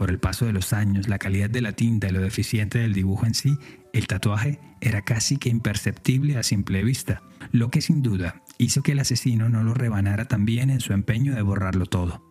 Por 0.01 0.09
el 0.09 0.19
paso 0.19 0.47
de 0.47 0.55
los 0.55 0.73
años, 0.73 1.09
la 1.09 1.19
calidad 1.19 1.51
de 1.51 1.61
la 1.61 1.73
tinta 1.73 2.09
y 2.09 2.13
lo 2.13 2.23
deficiente 2.23 2.79
del 2.79 2.95
dibujo 2.95 3.27
en 3.27 3.35
sí, 3.35 3.59
el 3.93 4.07
tatuaje 4.07 4.59
era 4.81 5.03
casi 5.03 5.37
que 5.37 5.51
imperceptible 5.51 6.39
a 6.39 6.43
simple 6.43 6.83
vista, 6.83 7.21
lo 7.53 7.71
que 7.71 7.83
sin 7.83 8.01
duda 8.01 8.43
hizo 8.57 8.83
que 8.83 8.93
el 8.93 9.01
asesino 9.01 9.51
no 9.51 9.63
lo 9.63 9.75
rebanara 9.75 10.25
también 10.25 10.71
en 10.71 10.81
su 10.81 10.95
empeño 10.95 11.35
de 11.35 11.43
borrarlo 11.43 11.85
todo. 11.85 12.25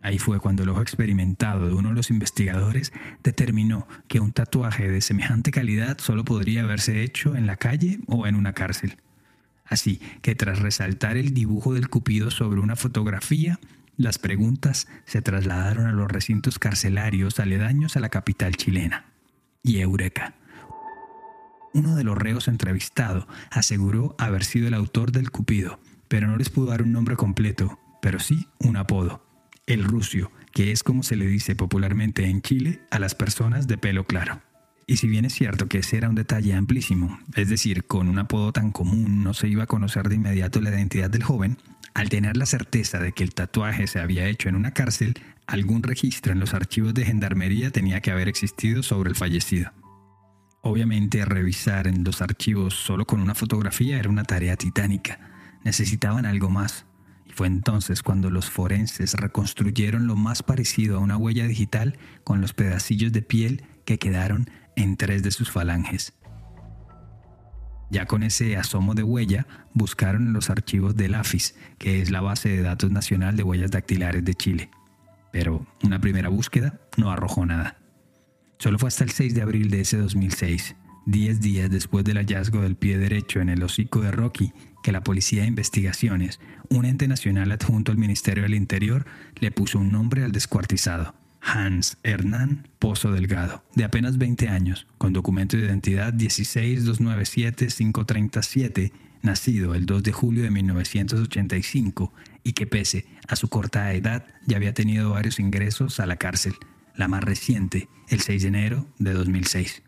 Ahí 0.00 0.18
fue 0.18 0.40
cuando 0.40 0.62
el 0.62 0.70
ojo 0.70 0.80
experimentado 0.80 1.66
de 1.66 1.74
uno 1.74 1.90
de 1.90 1.96
los 1.96 2.08
investigadores 2.08 2.94
determinó 3.22 3.86
que 4.08 4.20
un 4.20 4.32
tatuaje 4.32 4.88
de 4.88 5.02
semejante 5.02 5.50
calidad 5.50 5.98
solo 5.98 6.24
podría 6.24 6.62
haberse 6.62 7.02
hecho 7.02 7.36
en 7.36 7.46
la 7.46 7.56
calle 7.56 8.00
o 8.06 8.26
en 8.26 8.36
una 8.36 8.54
cárcel. 8.54 8.96
Así 9.66 10.00
que 10.22 10.34
tras 10.34 10.60
resaltar 10.60 11.18
el 11.18 11.34
dibujo 11.34 11.74
del 11.74 11.90
cupido 11.90 12.30
sobre 12.30 12.60
una 12.60 12.74
fotografía, 12.74 13.60
las 14.00 14.18
preguntas 14.18 14.88
se 15.04 15.20
trasladaron 15.20 15.86
a 15.86 15.92
los 15.92 16.10
recintos 16.10 16.58
carcelarios 16.58 17.38
aledaños 17.38 17.96
a 17.96 18.00
la 18.00 18.08
capital 18.08 18.56
chilena. 18.56 19.04
Y 19.62 19.80
Eureka. 19.80 20.34
Uno 21.74 21.94
de 21.94 22.02
los 22.02 22.16
reos 22.16 22.48
entrevistado 22.48 23.28
aseguró 23.50 24.16
haber 24.18 24.44
sido 24.44 24.68
el 24.68 24.74
autor 24.74 25.12
del 25.12 25.30
Cupido, 25.30 25.80
pero 26.08 26.28
no 26.28 26.38
les 26.38 26.48
pudo 26.48 26.70
dar 26.70 26.82
un 26.82 26.92
nombre 26.92 27.16
completo, 27.16 27.78
pero 28.00 28.20
sí 28.20 28.48
un 28.58 28.78
apodo. 28.78 29.22
El 29.66 29.84
Rucio, 29.84 30.32
que 30.54 30.72
es 30.72 30.82
como 30.82 31.02
se 31.02 31.16
le 31.16 31.26
dice 31.26 31.54
popularmente 31.54 32.24
en 32.24 32.40
Chile 32.40 32.80
a 32.90 32.98
las 32.98 33.14
personas 33.14 33.66
de 33.66 33.76
pelo 33.76 34.06
claro. 34.06 34.40
Y 34.86 34.96
si 34.96 35.08
bien 35.08 35.26
es 35.26 35.34
cierto 35.34 35.68
que 35.68 35.78
ese 35.78 35.98
era 35.98 36.08
un 36.08 36.14
detalle 36.14 36.54
amplísimo, 36.54 37.20
es 37.36 37.50
decir, 37.50 37.84
con 37.84 38.08
un 38.08 38.18
apodo 38.18 38.52
tan 38.52 38.72
común 38.72 39.22
no 39.22 39.34
se 39.34 39.46
iba 39.46 39.64
a 39.64 39.68
conocer 39.68 40.08
de 40.08 40.14
inmediato 40.14 40.62
la 40.62 40.70
identidad 40.70 41.10
del 41.10 41.22
joven, 41.22 41.58
al 41.94 42.08
tener 42.08 42.36
la 42.36 42.46
certeza 42.46 42.98
de 42.98 43.12
que 43.12 43.24
el 43.24 43.34
tatuaje 43.34 43.86
se 43.86 44.00
había 44.00 44.26
hecho 44.26 44.48
en 44.48 44.56
una 44.56 44.72
cárcel, 44.72 45.14
algún 45.46 45.82
registro 45.82 46.32
en 46.32 46.40
los 46.40 46.54
archivos 46.54 46.94
de 46.94 47.04
gendarmería 47.04 47.70
tenía 47.70 48.00
que 48.00 48.10
haber 48.10 48.28
existido 48.28 48.82
sobre 48.82 49.10
el 49.10 49.16
fallecido. 49.16 49.72
Obviamente 50.62 51.24
revisar 51.24 51.86
en 51.86 52.04
los 52.04 52.20
archivos 52.20 52.74
solo 52.74 53.06
con 53.06 53.20
una 53.20 53.34
fotografía 53.34 53.98
era 53.98 54.10
una 54.10 54.24
tarea 54.24 54.56
titánica. 54.56 55.18
Necesitaban 55.64 56.26
algo 56.26 56.50
más. 56.50 56.84
Y 57.26 57.32
fue 57.32 57.46
entonces 57.46 58.02
cuando 58.02 58.30
los 58.30 58.50
forenses 58.50 59.14
reconstruyeron 59.14 60.06
lo 60.06 60.16
más 60.16 60.42
parecido 60.42 60.98
a 60.98 61.00
una 61.00 61.16
huella 61.16 61.46
digital 61.46 61.98
con 62.24 62.40
los 62.40 62.52
pedacillos 62.52 63.12
de 63.12 63.22
piel 63.22 63.64
que 63.86 63.98
quedaron 63.98 64.50
en 64.76 64.96
tres 64.96 65.22
de 65.22 65.30
sus 65.30 65.50
falanges. 65.50 66.12
Ya 67.90 68.06
con 68.06 68.22
ese 68.22 68.56
asomo 68.56 68.94
de 68.94 69.02
huella, 69.02 69.46
buscaron 69.74 70.28
en 70.28 70.32
los 70.32 70.48
archivos 70.48 70.96
del 70.96 71.14
AFIS, 71.14 71.56
que 71.78 72.00
es 72.00 72.10
la 72.10 72.20
base 72.20 72.48
de 72.48 72.62
datos 72.62 72.90
nacional 72.90 73.36
de 73.36 73.42
huellas 73.42 73.72
dactilares 73.72 74.24
de 74.24 74.34
Chile. 74.34 74.70
Pero 75.32 75.66
una 75.82 76.00
primera 76.00 76.28
búsqueda 76.28 76.80
no 76.96 77.10
arrojó 77.10 77.44
nada. 77.46 77.76
Solo 78.58 78.78
fue 78.78 78.88
hasta 78.88 79.04
el 79.04 79.10
6 79.10 79.34
de 79.34 79.42
abril 79.42 79.70
de 79.70 79.80
ese 79.80 79.96
2006, 79.96 80.76
10 81.06 81.40
días 81.40 81.70
después 81.70 82.04
del 82.04 82.18
hallazgo 82.18 82.60
del 82.60 82.76
pie 82.76 82.98
derecho 82.98 83.40
en 83.40 83.48
el 83.48 83.62
hocico 83.62 84.00
de 84.00 84.12
Rocky, 84.12 84.52
que 84.82 84.92
la 84.92 85.02
Policía 85.02 85.42
de 85.42 85.48
Investigaciones, 85.48 86.40
un 86.68 86.84
ente 86.84 87.08
nacional 87.08 87.50
adjunto 87.52 87.90
al 87.90 87.98
Ministerio 87.98 88.44
del 88.44 88.54
Interior, 88.54 89.04
le 89.40 89.50
puso 89.50 89.78
un 89.78 89.90
nombre 89.90 90.24
al 90.24 90.32
descuartizado. 90.32 91.14
Hans 91.40 91.98
Hernán 92.02 92.68
Pozo 92.78 93.12
Delgado, 93.12 93.62
de 93.74 93.84
apenas 93.84 94.18
20 94.18 94.48
años, 94.48 94.86
con 94.98 95.12
documento 95.12 95.56
de 95.56 95.64
identidad 95.64 96.12
16297-537, 96.14 98.92
nacido 99.22 99.74
el 99.74 99.86
2 99.86 100.02
de 100.02 100.12
julio 100.12 100.42
de 100.42 100.50
1985 100.50 102.12
y 102.42 102.52
que 102.52 102.66
pese 102.66 103.06
a 103.28 103.36
su 103.36 103.48
corta 103.48 103.92
edad 103.92 104.26
ya 104.46 104.56
había 104.56 104.74
tenido 104.74 105.10
varios 105.10 105.38
ingresos 105.38 106.00
a 106.00 106.06
la 106.06 106.16
cárcel, 106.16 106.54
la 106.94 107.08
más 107.08 107.24
reciente, 107.24 107.88
el 108.08 108.20
6 108.20 108.42
de 108.42 108.48
enero 108.48 108.86
de 108.98 109.12
2006. 109.12 109.82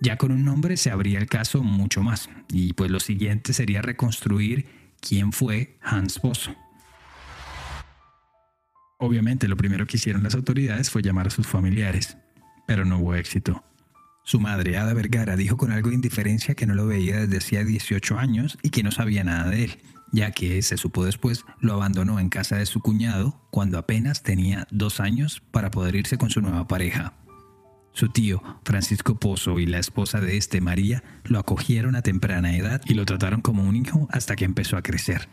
Ya 0.00 0.16
con 0.16 0.30
un 0.30 0.44
nombre 0.44 0.76
se 0.76 0.90
abría 0.90 1.18
el 1.18 1.26
caso 1.26 1.62
mucho 1.62 2.02
más, 2.02 2.30
y 2.52 2.72
pues 2.74 2.90
lo 2.90 3.00
siguiente 3.00 3.52
sería 3.52 3.82
reconstruir 3.82 4.66
quién 5.00 5.32
fue 5.32 5.76
Hans 5.82 6.20
Pozo. 6.20 6.54
Obviamente 8.98 9.46
lo 9.46 9.56
primero 9.56 9.86
que 9.86 9.96
hicieron 9.96 10.24
las 10.24 10.34
autoridades 10.34 10.90
fue 10.90 11.02
llamar 11.02 11.28
a 11.28 11.30
sus 11.30 11.46
familiares, 11.46 12.16
pero 12.66 12.84
no 12.84 12.98
hubo 12.98 13.14
éxito. 13.14 13.62
Su 14.24 14.40
madre, 14.40 14.76
Ada 14.76 14.92
Vergara, 14.92 15.36
dijo 15.36 15.56
con 15.56 15.70
algo 15.70 15.90
de 15.90 15.94
indiferencia 15.94 16.56
que 16.56 16.66
no 16.66 16.74
lo 16.74 16.86
veía 16.86 17.20
desde 17.20 17.38
hacía 17.38 17.64
18 17.64 18.18
años 18.18 18.58
y 18.60 18.70
que 18.70 18.82
no 18.82 18.90
sabía 18.90 19.22
nada 19.22 19.48
de 19.50 19.64
él, 19.64 19.78
ya 20.12 20.32
que, 20.32 20.60
se 20.62 20.76
supo 20.76 21.04
después, 21.04 21.44
lo 21.60 21.74
abandonó 21.74 22.18
en 22.18 22.28
casa 22.28 22.56
de 22.56 22.66
su 22.66 22.80
cuñado 22.80 23.40
cuando 23.50 23.78
apenas 23.78 24.24
tenía 24.24 24.66
dos 24.72 24.98
años 24.98 25.42
para 25.52 25.70
poder 25.70 25.94
irse 25.94 26.18
con 26.18 26.30
su 26.30 26.40
nueva 26.40 26.66
pareja. 26.66 27.14
Su 27.92 28.08
tío, 28.08 28.42
Francisco 28.64 29.18
Pozo, 29.18 29.60
y 29.60 29.66
la 29.66 29.78
esposa 29.78 30.20
de 30.20 30.36
este, 30.36 30.60
María, 30.60 31.04
lo 31.24 31.38
acogieron 31.38 31.94
a 31.94 32.02
temprana 32.02 32.56
edad 32.56 32.82
y 32.84 32.94
lo 32.94 33.06
trataron 33.06 33.42
como 33.42 33.62
un 33.62 33.76
hijo 33.76 34.08
hasta 34.10 34.34
que 34.34 34.44
empezó 34.44 34.76
a 34.76 34.82
crecer 34.82 35.28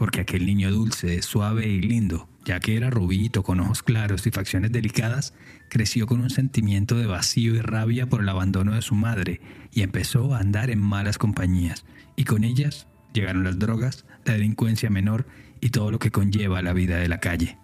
porque 0.00 0.22
aquel 0.22 0.46
niño 0.46 0.70
dulce, 0.70 1.20
suave 1.20 1.68
y 1.68 1.78
lindo, 1.78 2.26
ya 2.46 2.58
que 2.58 2.74
era 2.74 2.88
rubito, 2.88 3.42
con 3.42 3.60
ojos 3.60 3.82
claros 3.82 4.26
y 4.26 4.30
facciones 4.30 4.72
delicadas, 4.72 5.34
creció 5.68 6.06
con 6.06 6.22
un 6.22 6.30
sentimiento 6.30 6.96
de 6.96 7.04
vacío 7.04 7.54
y 7.54 7.60
rabia 7.60 8.06
por 8.06 8.22
el 8.22 8.28
abandono 8.30 8.72
de 8.72 8.80
su 8.80 8.94
madre 8.94 9.42
y 9.70 9.82
empezó 9.82 10.34
a 10.34 10.38
andar 10.38 10.70
en 10.70 10.80
malas 10.80 11.18
compañías, 11.18 11.84
y 12.16 12.24
con 12.24 12.44
ellas 12.44 12.86
llegaron 13.12 13.44
las 13.44 13.58
drogas, 13.58 14.06
la 14.24 14.32
delincuencia 14.32 14.88
menor 14.88 15.26
y 15.60 15.68
todo 15.68 15.90
lo 15.90 15.98
que 15.98 16.10
conlleva 16.10 16.62
la 16.62 16.72
vida 16.72 16.96
de 16.96 17.08
la 17.08 17.20
calle. 17.20 17.58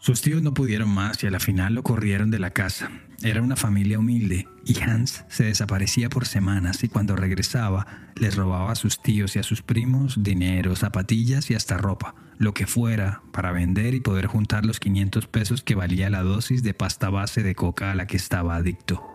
Sus 0.00 0.20
tíos 0.20 0.42
no 0.42 0.52
pudieron 0.52 0.90
más 0.90 1.24
y 1.24 1.28
a 1.28 1.30
la 1.30 1.40
final 1.40 1.72
lo 1.72 1.82
corrieron 1.82 2.30
de 2.30 2.40
la 2.40 2.50
casa. 2.50 2.90
Era 3.22 3.42
una 3.42 3.56
familia 3.56 3.98
humilde 3.98 4.48
y 4.64 4.80
Hans 4.80 5.24
se 5.28 5.44
desaparecía 5.44 6.08
por 6.08 6.26
semanas 6.26 6.82
y 6.84 6.88
cuando 6.88 7.16
regresaba 7.16 7.86
les 8.16 8.34
robaba 8.34 8.72
a 8.72 8.76
sus 8.76 9.02
tíos 9.02 9.36
y 9.36 9.38
a 9.38 9.42
sus 9.42 9.60
primos 9.60 10.22
dinero, 10.22 10.74
zapatillas 10.74 11.50
y 11.50 11.54
hasta 11.54 11.76
ropa, 11.76 12.14
lo 12.38 12.54
que 12.54 12.66
fuera, 12.66 13.20
para 13.30 13.52
vender 13.52 13.94
y 13.94 14.00
poder 14.00 14.26
juntar 14.26 14.64
los 14.64 14.80
500 14.80 15.26
pesos 15.26 15.62
que 15.62 15.74
valía 15.74 16.08
la 16.08 16.22
dosis 16.22 16.62
de 16.62 16.72
pasta 16.72 17.10
base 17.10 17.42
de 17.42 17.54
coca 17.54 17.92
a 17.92 17.94
la 17.94 18.06
que 18.06 18.16
estaba 18.16 18.56
adicto 18.56 19.06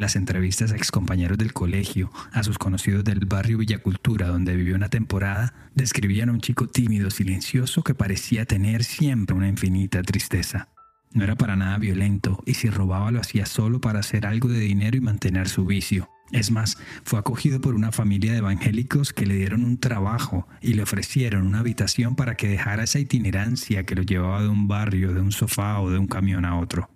las 0.00 0.16
entrevistas 0.16 0.72
a 0.72 0.76
excompañeros 0.76 1.36
del 1.36 1.52
colegio, 1.52 2.10
a 2.32 2.42
sus 2.42 2.56
conocidos 2.56 3.04
del 3.04 3.26
barrio 3.26 3.58
Villacultura, 3.58 4.28
donde 4.28 4.56
vivió 4.56 4.74
una 4.74 4.88
temporada, 4.88 5.52
describían 5.74 6.30
a 6.30 6.32
un 6.32 6.40
chico 6.40 6.66
tímido, 6.66 7.10
silencioso, 7.10 7.84
que 7.84 7.94
parecía 7.94 8.46
tener 8.46 8.82
siempre 8.82 9.36
una 9.36 9.48
infinita 9.48 10.02
tristeza. 10.02 10.68
No 11.12 11.24
era 11.24 11.34
para 11.34 11.56
nada 11.56 11.78
violento, 11.78 12.42
y 12.46 12.54
si 12.54 12.70
robaba 12.70 13.10
lo 13.10 13.20
hacía 13.20 13.44
solo 13.44 13.80
para 13.80 13.98
hacer 13.98 14.26
algo 14.26 14.48
de 14.48 14.60
dinero 14.60 14.96
y 14.96 15.00
mantener 15.00 15.48
su 15.48 15.66
vicio. 15.66 16.08
Es 16.30 16.52
más, 16.52 16.78
fue 17.02 17.18
acogido 17.18 17.60
por 17.60 17.74
una 17.74 17.90
familia 17.90 18.30
de 18.30 18.38
evangélicos 18.38 19.12
que 19.12 19.26
le 19.26 19.34
dieron 19.34 19.64
un 19.64 19.78
trabajo 19.78 20.46
y 20.60 20.74
le 20.74 20.84
ofrecieron 20.84 21.44
una 21.44 21.58
habitación 21.58 22.14
para 22.14 22.36
que 22.36 22.46
dejara 22.46 22.84
esa 22.84 23.00
itinerancia 23.00 23.84
que 23.84 23.96
lo 23.96 24.02
llevaba 24.02 24.42
de 24.42 24.48
un 24.48 24.68
barrio, 24.68 25.12
de 25.12 25.20
un 25.20 25.32
sofá 25.32 25.80
o 25.80 25.90
de 25.90 25.98
un 25.98 26.06
camión 26.06 26.44
a 26.44 26.58
otro. 26.58 26.88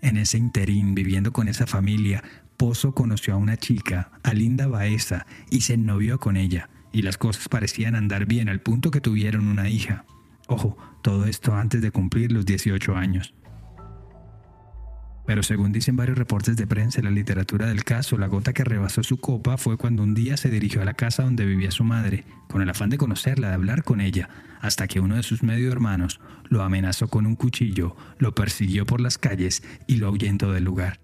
En 0.00 0.16
ese 0.16 0.38
interín, 0.38 0.96
viviendo 0.96 1.32
con 1.32 1.46
esa 1.46 1.68
familia, 1.68 2.24
Pozo 2.56 2.92
conoció 2.92 3.34
a 3.34 3.36
una 3.36 3.56
chica, 3.56 4.10
a 4.24 4.34
Linda 4.34 4.66
Baeza, 4.66 5.26
y 5.48 5.60
se 5.60 5.74
ennovió 5.74 6.18
con 6.18 6.36
ella, 6.36 6.68
y 6.92 7.02
las 7.02 7.18
cosas 7.18 7.48
parecían 7.48 7.94
andar 7.94 8.26
bien 8.26 8.48
al 8.48 8.60
punto 8.60 8.90
que 8.90 9.00
tuvieron 9.00 9.46
una 9.46 9.68
hija. 9.68 10.04
Ojo, 10.48 10.76
todo 11.02 11.26
esto 11.26 11.54
antes 11.54 11.80
de 11.82 11.92
cumplir 11.92 12.32
los 12.32 12.44
18 12.44 12.96
años. 12.96 13.32
Pero 15.26 15.42
según 15.42 15.70
dicen 15.70 15.96
varios 15.96 16.18
reportes 16.18 16.56
de 16.56 16.66
prensa 16.66 17.00
en 17.00 17.04
la 17.04 17.10
literatura 17.10 17.66
del 17.66 17.84
caso, 17.84 18.18
la 18.18 18.26
gota 18.26 18.52
que 18.52 18.64
rebasó 18.64 19.02
su 19.02 19.18
copa 19.18 19.56
fue 19.56 19.76
cuando 19.76 20.02
un 20.02 20.14
día 20.14 20.36
se 20.36 20.50
dirigió 20.50 20.82
a 20.82 20.84
la 20.84 20.94
casa 20.94 21.22
donde 21.22 21.46
vivía 21.46 21.70
su 21.70 21.84
madre, 21.84 22.24
con 22.48 22.60
el 22.60 22.68
afán 22.68 22.90
de 22.90 22.98
conocerla, 22.98 23.48
de 23.48 23.54
hablar 23.54 23.84
con 23.84 24.00
ella, 24.00 24.28
hasta 24.60 24.88
que 24.88 25.00
uno 25.00 25.16
de 25.16 25.22
sus 25.22 25.42
medio 25.42 25.70
hermanos 25.70 26.20
lo 26.48 26.62
amenazó 26.62 27.08
con 27.08 27.26
un 27.26 27.36
cuchillo, 27.36 27.96
lo 28.18 28.34
persiguió 28.34 28.84
por 28.84 29.00
las 29.00 29.16
calles 29.16 29.62
y 29.86 29.96
lo 29.96 30.08
ahuyentó 30.08 30.52
del 30.52 30.64
lugar. 30.64 31.00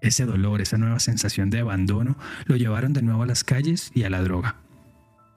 Ese 0.00 0.24
dolor, 0.26 0.60
esa 0.60 0.78
nueva 0.78 0.98
sensación 0.98 1.50
de 1.50 1.60
abandono, 1.60 2.16
lo 2.46 2.56
llevaron 2.56 2.92
de 2.92 3.02
nuevo 3.02 3.22
a 3.22 3.26
las 3.26 3.44
calles 3.44 3.90
y 3.94 4.04
a 4.04 4.10
la 4.10 4.22
droga. 4.22 4.56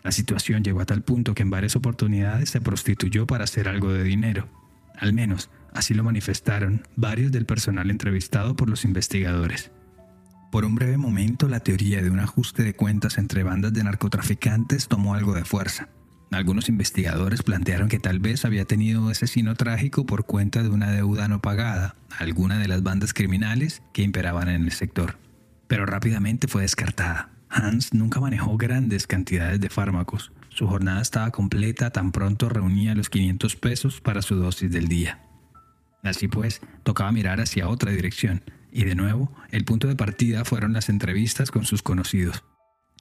La 0.03 0.11
situación 0.11 0.63
llegó 0.63 0.81
a 0.81 0.85
tal 0.85 1.03
punto 1.03 1.33
que 1.33 1.43
en 1.43 1.49
varias 1.49 1.75
oportunidades 1.75 2.49
se 2.49 2.61
prostituyó 2.61 3.27
para 3.27 3.43
hacer 3.43 3.67
algo 3.67 3.91
de 3.91 4.03
dinero. 4.03 4.47
Al 4.97 5.13
menos, 5.13 5.49
así 5.77 5.93
lo 5.93 6.03
manifestaron 6.03 6.87
varios 6.95 7.31
del 7.31 7.45
personal 7.45 7.89
entrevistado 7.89 8.55
por 8.55 8.69
los 8.69 8.83
investigadores. 8.83 9.71
Por 10.51 10.65
un 10.65 10.75
breve 10.75 10.97
momento, 10.97 11.47
la 11.47 11.59
teoría 11.59 12.01
de 12.01 12.09
un 12.09 12.19
ajuste 12.19 12.63
de 12.63 12.73
cuentas 12.73 13.17
entre 13.17 13.43
bandas 13.43 13.73
de 13.73 13.83
narcotraficantes 13.83 14.87
tomó 14.87 15.13
algo 15.13 15.33
de 15.33 15.45
fuerza. 15.45 15.89
Algunos 16.31 16.67
investigadores 16.67 17.43
plantearon 17.43 17.89
que 17.89 17.99
tal 17.99 18.19
vez 18.19 18.43
había 18.43 18.65
tenido 18.65 19.11
ese 19.11 19.27
sino 19.27 19.55
trágico 19.55 20.05
por 20.05 20.25
cuenta 20.25 20.63
de 20.63 20.69
una 20.69 20.91
deuda 20.91 21.27
no 21.27 21.41
pagada 21.41 21.95
a 22.09 22.23
alguna 22.23 22.57
de 22.57 22.67
las 22.67 22.83
bandas 22.83 23.13
criminales 23.13 23.81
que 23.93 24.01
imperaban 24.01 24.49
en 24.49 24.63
el 24.63 24.71
sector. 24.71 25.17
Pero 25.67 25.85
rápidamente 25.85 26.47
fue 26.47 26.63
descartada. 26.63 27.29
Hans 27.49 27.93
nunca 27.93 28.19
manejó 28.19 28.57
grandes 28.57 29.07
cantidades 29.07 29.61
de 29.61 29.69
fármacos. 29.69 30.31
Su 30.49 30.67
jornada 30.67 31.01
estaba 31.01 31.31
completa 31.31 31.91
tan 31.91 32.11
pronto 32.11 32.49
reunía 32.49 32.95
los 32.95 33.09
500 33.09 33.55
pesos 33.57 34.01
para 34.01 34.21
su 34.21 34.35
dosis 34.35 34.71
del 34.71 34.87
día. 34.87 35.26
Así 36.03 36.27
pues, 36.27 36.61
tocaba 36.83 37.11
mirar 37.11 37.41
hacia 37.41 37.69
otra 37.69 37.91
dirección, 37.91 38.43
y 38.71 38.85
de 38.85 38.95
nuevo, 38.95 39.31
el 39.51 39.65
punto 39.65 39.87
de 39.87 39.95
partida 39.95 40.45
fueron 40.45 40.73
las 40.73 40.89
entrevistas 40.89 41.51
con 41.51 41.65
sus 41.65 41.81
conocidos. 41.81 42.43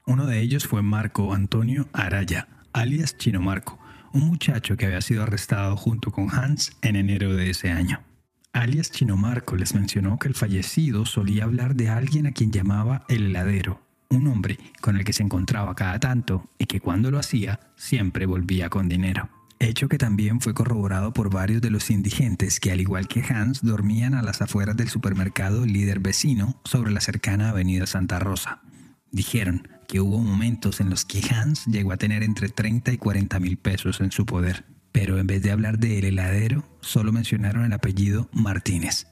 Uno 0.06 0.26
de 0.26 0.40
ellos 0.40 0.66
fue 0.66 0.82
Marco 0.82 1.34
Antonio 1.34 1.88
Araya, 1.92 2.48
alias 2.72 3.18
Chino 3.18 3.40
Marco, 3.40 3.78
un 4.12 4.22
muchacho 4.22 4.76
que 4.76 4.86
había 4.86 5.00
sido 5.00 5.24
arrestado 5.24 5.76
junto 5.76 6.12
con 6.12 6.30
Hans 6.30 6.76
en 6.82 6.96
enero 6.96 7.34
de 7.34 7.50
ese 7.50 7.70
año. 7.70 8.02
Alias 8.52 8.90
Chino 8.90 9.16
Marco 9.16 9.56
les 9.56 9.74
mencionó 9.74 10.18
que 10.18 10.28
el 10.28 10.34
fallecido 10.34 11.04
solía 11.04 11.44
hablar 11.44 11.74
de 11.74 11.90
alguien 11.90 12.26
a 12.26 12.32
quien 12.32 12.52
llamaba 12.52 13.04
el 13.08 13.26
heladero, 13.26 13.82
un 14.08 14.28
hombre 14.28 14.58
con 14.80 14.96
el 14.96 15.04
que 15.04 15.12
se 15.12 15.22
encontraba 15.22 15.74
cada 15.74 15.98
tanto 16.00 16.48
y 16.56 16.66
que 16.66 16.80
cuando 16.80 17.10
lo 17.10 17.18
hacía 17.18 17.60
siempre 17.76 18.24
volvía 18.24 18.70
con 18.70 18.88
dinero. 18.88 19.28
Hecho 19.58 19.88
que 19.88 19.96
también 19.96 20.40
fue 20.40 20.52
corroborado 20.52 21.12
por 21.12 21.30
varios 21.30 21.62
de 21.62 21.70
los 21.70 21.90
indigentes 21.90 22.60
que 22.60 22.72
al 22.72 22.80
igual 22.80 23.08
que 23.08 23.22
Hans 23.22 23.62
dormían 23.62 24.14
a 24.14 24.22
las 24.22 24.42
afueras 24.42 24.76
del 24.76 24.90
supermercado 24.90 25.64
líder 25.64 25.98
vecino 26.00 26.60
sobre 26.64 26.90
la 26.90 27.00
cercana 27.00 27.50
avenida 27.50 27.86
Santa 27.86 28.18
Rosa. 28.18 28.60
Dijeron 29.10 29.66
que 29.88 30.00
hubo 30.00 30.18
momentos 30.18 30.80
en 30.80 30.90
los 30.90 31.06
que 31.06 31.22
Hans 31.32 31.64
llegó 31.66 31.92
a 31.92 31.96
tener 31.96 32.22
entre 32.22 32.50
30 32.50 32.92
y 32.92 32.98
40 32.98 33.40
mil 33.40 33.56
pesos 33.56 34.00
en 34.00 34.12
su 34.12 34.26
poder, 34.26 34.66
pero 34.92 35.18
en 35.18 35.26
vez 35.26 35.42
de 35.42 35.52
hablar 35.52 35.78
de 35.78 35.98
el 35.98 36.04
heladero, 36.04 36.68
solo 36.80 37.12
mencionaron 37.12 37.64
el 37.64 37.72
apellido 37.72 38.28
Martínez. 38.32 39.06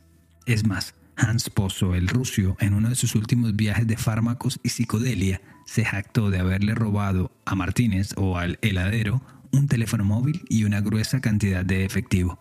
Es 0.44 0.66
más, 0.66 0.94
Hans 1.16 1.48
Pozo, 1.48 1.94
el 1.94 2.08
ruso, 2.08 2.56
en 2.60 2.74
uno 2.74 2.90
de 2.90 2.96
sus 2.96 3.14
últimos 3.14 3.56
viajes 3.56 3.86
de 3.86 3.96
fármacos 3.96 4.60
y 4.62 4.70
psicodelia, 4.70 5.40
se 5.64 5.84
jactó 5.86 6.28
de 6.28 6.40
haberle 6.40 6.74
robado 6.74 7.32
a 7.46 7.54
Martínez 7.54 8.12
o 8.16 8.36
al 8.36 8.58
heladero 8.60 9.22
un 9.56 9.68
teléfono 9.68 10.04
móvil 10.04 10.44
y 10.48 10.64
una 10.64 10.80
gruesa 10.80 11.20
cantidad 11.20 11.64
de 11.64 11.84
efectivo. 11.84 12.38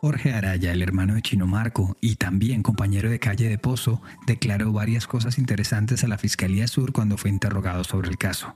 Jorge 0.00 0.32
Araya, 0.32 0.72
el 0.72 0.82
hermano 0.82 1.14
de 1.14 1.22
Chino 1.22 1.46
Marco 1.46 1.96
y 2.00 2.16
también 2.16 2.62
compañero 2.62 3.10
de 3.10 3.18
calle 3.18 3.48
de 3.48 3.58
Pozo, 3.58 4.02
declaró 4.26 4.72
varias 4.72 5.06
cosas 5.06 5.38
interesantes 5.38 6.04
a 6.04 6.08
la 6.08 6.18
Fiscalía 6.18 6.68
Sur 6.68 6.92
cuando 6.92 7.16
fue 7.16 7.30
interrogado 7.30 7.84
sobre 7.84 8.10
el 8.10 8.18
caso. 8.18 8.54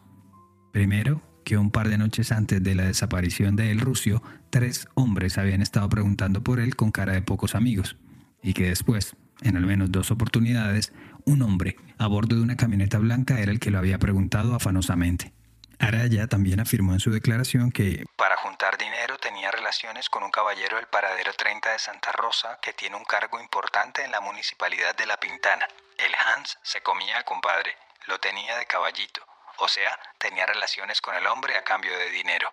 Primero, 0.72 1.22
que 1.44 1.56
un 1.56 1.70
par 1.70 1.88
de 1.88 1.96
noches 1.96 2.30
antes 2.30 2.62
de 2.62 2.74
la 2.74 2.84
desaparición 2.84 3.56
de 3.56 3.70
El 3.70 3.80
Rusio, 3.80 4.22
tres 4.50 4.86
hombres 4.94 5.38
habían 5.38 5.62
estado 5.62 5.88
preguntando 5.88 6.44
por 6.44 6.60
él 6.60 6.76
con 6.76 6.90
cara 6.90 7.14
de 7.14 7.22
pocos 7.22 7.54
amigos, 7.54 7.96
y 8.42 8.52
que 8.52 8.68
después, 8.68 9.16
en 9.40 9.56
al 9.56 9.64
menos 9.64 9.90
dos 9.90 10.10
oportunidades, 10.10 10.92
un 11.24 11.40
hombre 11.40 11.76
a 11.96 12.06
bordo 12.06 12.36
de 12.36 12.42
una 12.42 12.56
camioneta 12.56 12.98
blanca 12.98 13.40
era 13.40 13.50
el 13.50 13.58
que 13.58 13.70
lo 13.70 13.78
había 13.78 13.98
preguntado 13.98 14.54
afanosamente. 14.54 15.32
Araya 15.78 16.26
también 16.26 16.60
afirmó 16.60 16.92
en 16.92 17.00
su 17.00 17.10
declaración 17.10 17.70
que 17.70 18.04
para 18.16 18.36
juntar 18.36 18.76
dinero 18.78 19.16
tenía 19.18 19.50
relaciones 19.50 20.08
con 20.08 20.22
un 20.22 20.30
caballero 20.30 20.76
del 20.76 20.86
paradero 20.86 21.32
30 21.32 21.72
de 21.72 21.78
Santa 21.78 22.10
Rosa 22.12 22.58
que 22.60 22.72
tiene 22.72 22.96
un 22.96 23.04
cargo 23.04 23.40
importante 23.40 24.04
en 24.04 24.10
la 24.10 24.20
municipalidad 24.20 24.96
de 24.96 25.06
La 25.06 25.18
Pintana. 25.18 25.66
El 25.96 26.12
Hans 26.14 26.58
se 26.62 26.80
comía 26.80 27.18
a 27.18 27.22
compadre, 27.22 27.70
lo 28.08 28.18
tenía 28.18 28.56
de 28.56 28.66
caballito, 28.66 29.20
o 29.58 29.68
sea, 29.68 29.90
tenía 30.18 30.46
relaciones 30.46 31.00
con 31.00 31.14
el 31.14 31.26
hombre 31.26 31.56
a 31.56 31.62
cambio 31.62 31.96
de 31.96 32.10
dinero. 32.10 32.48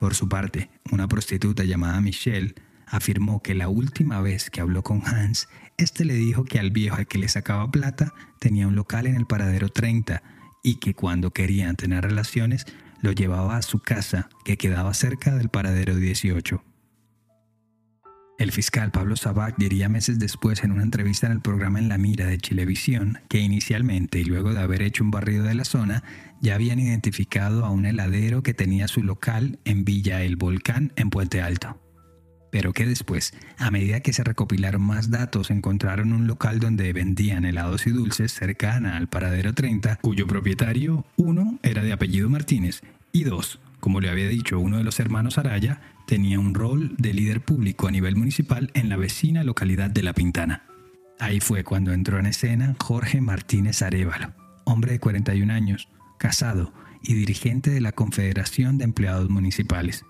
Por 0.00 0.14
su 0.14 0.28
parte, 0.28 0.70
una 0.90 1.06
prostituta 1.06 1.64
llamada 1.64 2.00
Michelle 2.00 2.54
afirmó 2.86 3.42
que 3.42 3.54
la 3.54 3.68
última 3.68 4.20
vez 4.20 4.50
que 4.50 4.60
habló 4.60 4.82
con 4.82 5.06
Hans, 5.06 5.48
este 5.76 6.04
le 6.04 6.14
dijo 6.14 6.44
que 6.44 6.58
al 6.58 6.70
viejo 6.70 6.96
al 6.96 7.06
que 7.06 7.18
le 7.18 7.28
sacaba 7.28 7.70
plata 7.70 8.12
tenía 8.38 8.66
un 8.66 8.76
local 8.76 9.06
en 9.06 9.16
el 9.16 9.26
paradero 9.26 9.68
30 9.68 10.22
y 10.64 10.76
que 10.76 10.94
cuando 10.94 11.30
querían 11.30 11.76
tener 11.76 12.02
relaciones 12.02 12.66
lo 13.00 13.12
llevaba 13.12 13.58
a 13.58 13.62
su 13.62 13.78
casa 13.78 14.28
que 14.44 14.56
quedaba 14.56 14.94
cerca 14.94 15.36
del 15.36 15.50
paradero 15.50 15.94
18. 15.94 16.64
El 18.38 18.50
fiscal 18.50 18.90
Pablo 18.90 19.14
Sabac 19.14 19.56
diría 19.58 19.88
meses 19.88 20.18
después 20.18 20.64
en 20.64 20.72
una 20.72 20.82
entrevista 20.82 21.26
en 21.26 21.34
el 21.34 21.40
programa 21.40 21.78
En 21.78 21.88
la 21.88 21.98
Mira 21.98 22.26
de 22.26 22.38
Chilevisión 22.38 23.20
que 23.28 23.38
inicialmente 23.38 24.18
y 24.18 24.24
luego 24.24 24.52
de 24.52 24.60
haber 24.60 24.82
hecho 24.82 25.04
un 25.04 25.12
barrido 25.12 25.44
de 25.44 25.54
la 25.54 25.64
zona 25.64 26.02
ya 26.40 26.56
habían 26.56 26.80
identificado 26.80 27.64
a 27.64 27.70
un 27.70 27.86
heladero 27.86 28.42
que 28.42 28.54
tenía 28.54 28.88
su 28.88 29.04
local 29.04 29.60
en 29.64 29.84
Villa 29.84 30.22
El 30.22 30.36
Volcán 30.36 30.92
en 30.96 31.10
Puente 31.10 31.42
Alto 31.42 31.83
pero 32.54 32.72
que 32.72 32.86
después, 32.86 33.34
a 33.58 33.72
medida 33.72 33.98
que 33.98 34.12
se 34.12 34.22
recopilaron 34.22 34.80
más 34.80 35.10
datos, 35.10 35.50
encontraron 35.50 36.12
un 36.12 36.28
local 36.28 36.60
donde 36.60 36.92
vendían 36.92 37.44
helados 37.44 37.84
y 37.88 37.90
dulces 37.90 38.32
cercana 38.32 38.96
al 38.96 39.08
paradero 39.08 39.54
30, 39.54 39.96
cuyo 39.96 40.28
propietario, 40.28 41.04
uno, 41.16 41.58
era 41.64 41.82
de 41.82 41.92
apellido 41.92 42.30
Martínez, 42.30 42.82
y 43.10 43.24
dos, 43.24 43.58
como 43.80 44.00
le 44.00 44.08
había 44.08 44.28
dicho 44.28 44.60
uno 44.60 44.78
de 44.78 44.84
los 44.84 45.00
hermanos 45.00 45.36
Araya, 45.36 45.80
tenía 46.06 46.38
un 46.38 46.54
rol 46.54 46.94
de 46.96 47.12
líder 47.12 47.40
público 47.40 47.88
a 47.88 47.90
nivel 47.90 48.14
municipal 48.14 48.70
en 48.74 48.88
la 48.88 48.98
vecina 48.98 49.42
localidad 49.42 49.90
de 49.90 50.04
La 50.04 50.12
Pintana. 50.12 50.62
Ahí 51.18 51.40
fue 51.40 51.64
cuando 51.64 51.92
entró 51.92 52.20
en 52.20 52.26
escena 52.26 52.76
Jorge 52.78 53.20
Martínez 53.20 53.82
Arevalo, 53.82 54.32
hombre 54.62 54.92
de 54.92 55.00
41 55.00 55.52
años, 55.52 55.88
casado 56.18 56.72
y 57.02 57.14
dirigente 57.14 57.70
de 57.70 57.80
la 57.80 57.90
Confederación 57.90 58.78
de 58.78 58.84
Empleados 58.84 59.28
Municipales. 59.28 60.04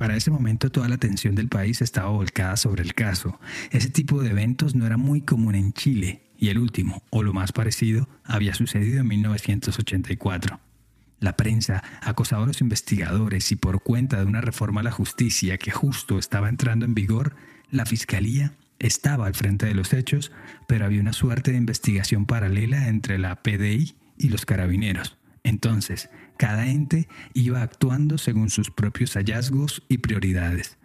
Para 0.00 0.16
ese 0.16 0.30
momento 0.30 0.72
toda 0.72 0.88
la 0.88 0.94
atención 0.94 1.34
del 1.34 1.48
país 1.48 1.82
estaba 1.82 2.08
volcada 2.08 2.56
sobre 2.56 2.82
el 2.82 2.94
caso. 2.94 3.38
Ese 3.70 3.90
tipo 3.90 4.22
de 4.22 4.30
eventos 4.30 4.74
no 4.74 4.86
era 4.86 4.96
muy 4.96 5.20
común 5.20 5.54
en 5.54 5.74
Chile 5.74 6.22
y 6.38 6.48
el 6.48 6.56
último, 6.56 7.02
o 7.10 7.22
lo 7.22 7.34
más 7.34 7.52
parecido, 7.52 8.08
había 8.24 8.54
sucedido 8.54 9.00
en 9.00 9.08
1984. 9.08 10.58
La 11.18 11.36
prensa 11.36 11.84
acosaba 12.00 12.44
a 12.44 12.46
los 12.46 12.62
investigadores 12.62 13.52
y 13.52 13.56
por 13.56 13.82
cuenta 13.82 14.16
de 14.16 14.24
una 14.24 14.40
reforma 14.40 14.80
a 14.80 14.84
la 14.84 14.90
justicia 14.90 15.58
que 15.58 15.70
justo 15.70 16.18
estaba 16.18 16.48
entrando 16.48 16.86
en 16.86 16.94
vigor, 16.94 17.36
la 17.70 17.84
Fiscalía 17.84 18.54
estaba 18.78 19.26
al 19.26 19.34
frente 19.34 19.66
de 19.66 19.74
los 19.74 19.92
hechos, 19.92 20.32
pero 20.66 20.86
había 20.86 21.02
una 21.02 21.12
suerte 21.12 21.50
de 21.50 21.58
investigación 21.58 22.24
paralela 22.24 22.88
entre 22.88 23.18
la 23.18 23.42
PDI 23.42 23.96
y 24.16 24.30
los 24.30 24.46
carabineros. 24.46 25.19
Entonces, 25.42 26.10
cada 26.36 26.68
ente 26.68 27.08
iba 27.34 27.62
actuando 27.62 28.18
según 28.18 28.50
sus 28.50 28.70
propios 28.70 29.14
hallazgos 29.14 29.82
y 29.88 29.98
prioridades. 29.98 30.78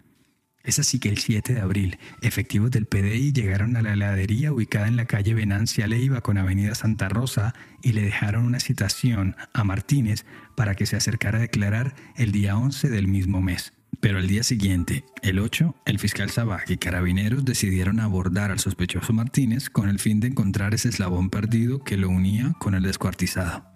Es 0.66 0.80
así 0.80 0.98
que 0.98 1.08
el 1.08 1.18
7 1.18 1.54
de 1.54 1.60
abril, 1.60 1.98
efectivos 2.22 2.72
del 2.72 2.86
PDI 2.86 3.32
llegaron 3.32 3.76
a 3.76 3.82
la 3.82 3.92
heladería 3.92 4.52
ubicada 4.52 4.88
en 4.88 4.96
la 4.96 5.04
calle 5.04 5.32
Venancia 5.32 5.86
Leiva 5.86 6.22
con 6.22 6.38
Avenida 6.38 6.74
Santa 6.74 7.08
Rosa 7.08 7.54
y 7.82 7.92
le 7.92 8.02
dejaron 8.02 8.44
una 8.44 8.58
citación 8.58 9.36
a 9.52 9.62
Martínez 9.62 10.26
para 10.56 10.74
que 10.74 10.86
se 10.86 10.96
acercara 10.96 11.38
a 11.38 11.42
declarar 11.42 11.94
el 12.16 12.32
día 12.32 12.56
11 12.56 12.88
del 12.88 13.06
mismo 13.06 13.40
mes. 13.40 13.74
Pero 14.00 14.18
al 14.18 14.26
día 14.26 14.42
siguiente, 14.42 15.04
el 15.22 15.38
8, 15.38 15.74
el 15.86 16.00
fiscal 16.00 16.30
Sabaj 16.30 16.68
y 16.68 16.78
carabineros 16.78 17.44
decidieron 17.44 18.00
abordar 18.00 18.50
al 18.50 18.58
sospechoso 18.58 19.12
Martínez 19.12 19.70
con 19.70 19.88
el 19.88 20.00
fin 20.00 20.18
de 20.18 20.26
encontrar 20.26 20.74
ese 20.74 20.88
eslabón 20.88 21.30
perdido 21.30 21.84
que 21.84 21.96
lo 21.96 22.10
unía 22.10 22.54
con 22.58 22.74
el 22.74 22.82
descuartizado. 22.82 23.75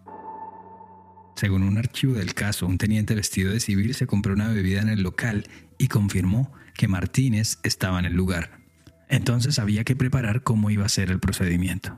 Según 1.40 1.62
un 1.62 1.78
archivo 1.78 2.12
del 2.12 2.34
caso, 2.34 2.66
un 2.66 2.76
teniente 2.76 3.14
vestido 3.14 3.50
de 3.50 3.60
civil 3.60 3.94
se 3.94 4.06
compró 4.06 4.34
una 4.34 4.48
bebida 4.48 4.82
en 4.82 4.90
el 4.90 5.02
local 5.02 5.48
y 5.78 5.88
confirmó 5.88 6.52
que 6.74 6.86
Martínez 6.86 7.56
estaba 7.62 7.98
en 7.98 8.04
el 8.04 8.12
lugar. 8.12 8.60
Entonces 9.08 9.58
había 9.58 9.82
que 9.82 9.96
preparar 9.96 10.42
cómo 10.42 10.68
iba 10.68 10.84
a 10.84 10.90
ser 10.90 11.10
el 11.10 11.18
procedimiento. 11.18 11.96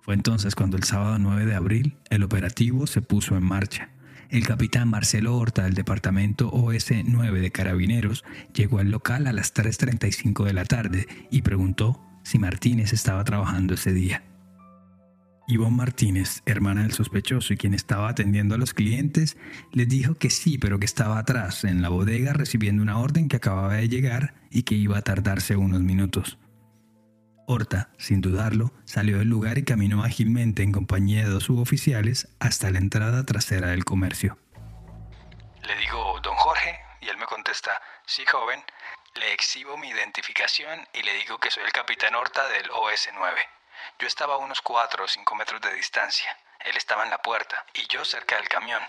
Fue 0.00 0.14
entonces 0.14 0.54
cuando 0.54 0.78
el 0.78 0.84
sábado 0.84 1.18
9 1.18 1.44
de 1.44 1.54
abril 1.54 1.98
el 2.08 2.22
operativo 2.22 2.86
se 2.86 3.02
puso 3.02 3.36
en 3.36 3.44
marcha. 3.44 3.90
El 4.30 4.46
capitán 4.46 4.88
Marcelo 4.88 5.36
Horta 5.36 5.64
del 5.64 5.74
departamento 5.74 6.50
OS-9 6.50 7.40
de 7.40 7.50
Carabineros 7.50 8.24
llegó 8.54 8.78
al 8.78 8.90
local 8.90 9.26
a 9.26 9.34
las 9.34 9.52
3.35 9.54 10.42
de 10.42 10.54
la 10.54 10.64
tarde 10.64 11.06
y 11.30 11.42
preguntó 11.42 12.00
si 12.22 12.38
Martínez 12.38 12.94
estaba 12.94 13.24
trabajando 13.24 13.74
ese 13.74 13.92
día. 13.92 14.22
Ivonne 15.46 15.76
Martínez, 15.76 16.42
hermana 16.46 16.82
del 16.82 16.92
sospechoso 16.92 17.52
y 17.52 17.58
quien 17.58 17.74
estaba 17.74 18.08
atendiendo 18.08 18.54
a 18.54 18.58
los 18.58 18.72
clientes, 18.72 19.36
les 19.72 19.88
dijo 19.88 20.14
que 20.14 20.30
sí, 20.30 20.56
pero 20.56 20.78
que 20.78 20.86
estaba 20.86 21.18
atrás, 21.18 21.64
en 21.64 21.82
la 21.82 21.90
bodega, 21.90 22.32
recibiendo 22.32 22.82
una 22.82 22.98
orden 22.98 23.28
que 23.28 23.36
acababa 23.36 23.74
de 23.74 23.88
llegar 23.88 24.34
y 24.50 24.62
que 24.62 24.74
iba 24.74 24.96
a 24.96 25.02
tardarse 25.02 25.56
unos 25.56 25.82
minutos. 25.82 26.38
Horta, 27.46 27.90
sin 27.98 28.22
dudarlo, 28.22 28.72
salió 28.86 29.18
del 29.18 29.28
lugar 29.28 29.58
y 29.58 29.64
caminó 29.64 30.02
ágilmente 30.02 30.62
en 30.62 30.72
compañía 30.72 31.24
de 31.24 31.30
dos 31.30 31.44
suboficiales 31.44 32.28
hasta 32.40 32.70
la 32.70 32.78
entrada 32.78 33.26
trasera 33.26 33.68
del 33.68 33.84
comercio. 33.84 34.38
Le 35.62 35.76
digo, 35.76 36.20
don 36.22 36.34
Jorge, 36.36 36.74
y 37.02 37.08
él 37.08 37.18
me 37.18 37.26
contesta, 37.26 37.70
sí, 38.06 38.24
joven. 38.24 38.60
Le 39.14 39.32
exhibo 39.34 39.76
mi 39.76 39.88
identificación 39.88 40.88
y 40.94 41.02
le 41.02 41.12
digo 41.18 41.38
que 41.38 41.50
soy 41.50 41.64
el 41.64 41.72
capitán 41.72 42.14
Horta 42.14 42.48
del 42.48 42.68
OS-9. 42.70 43.36
Yo 43.98 44.06
estaba 44.06 44.34
a 44.34 44.38
unos 44.38 44.60
4 44.60 45.04
o 45.04 45.08
5 45.08 45.34
metros 45.36 45.60
de 45.60 45.72
distancia. 45.74 46.28
Él 46.64 46.76
estaba 46.76 47.04
en 47.04 47.10
la 47.10 47.18
puerta 47.18 47.64
y 47.74 47.86
yo 47.88 48.04
cerca 48.04 48.36
del 48.36 48.48
camión. 48.48 48.80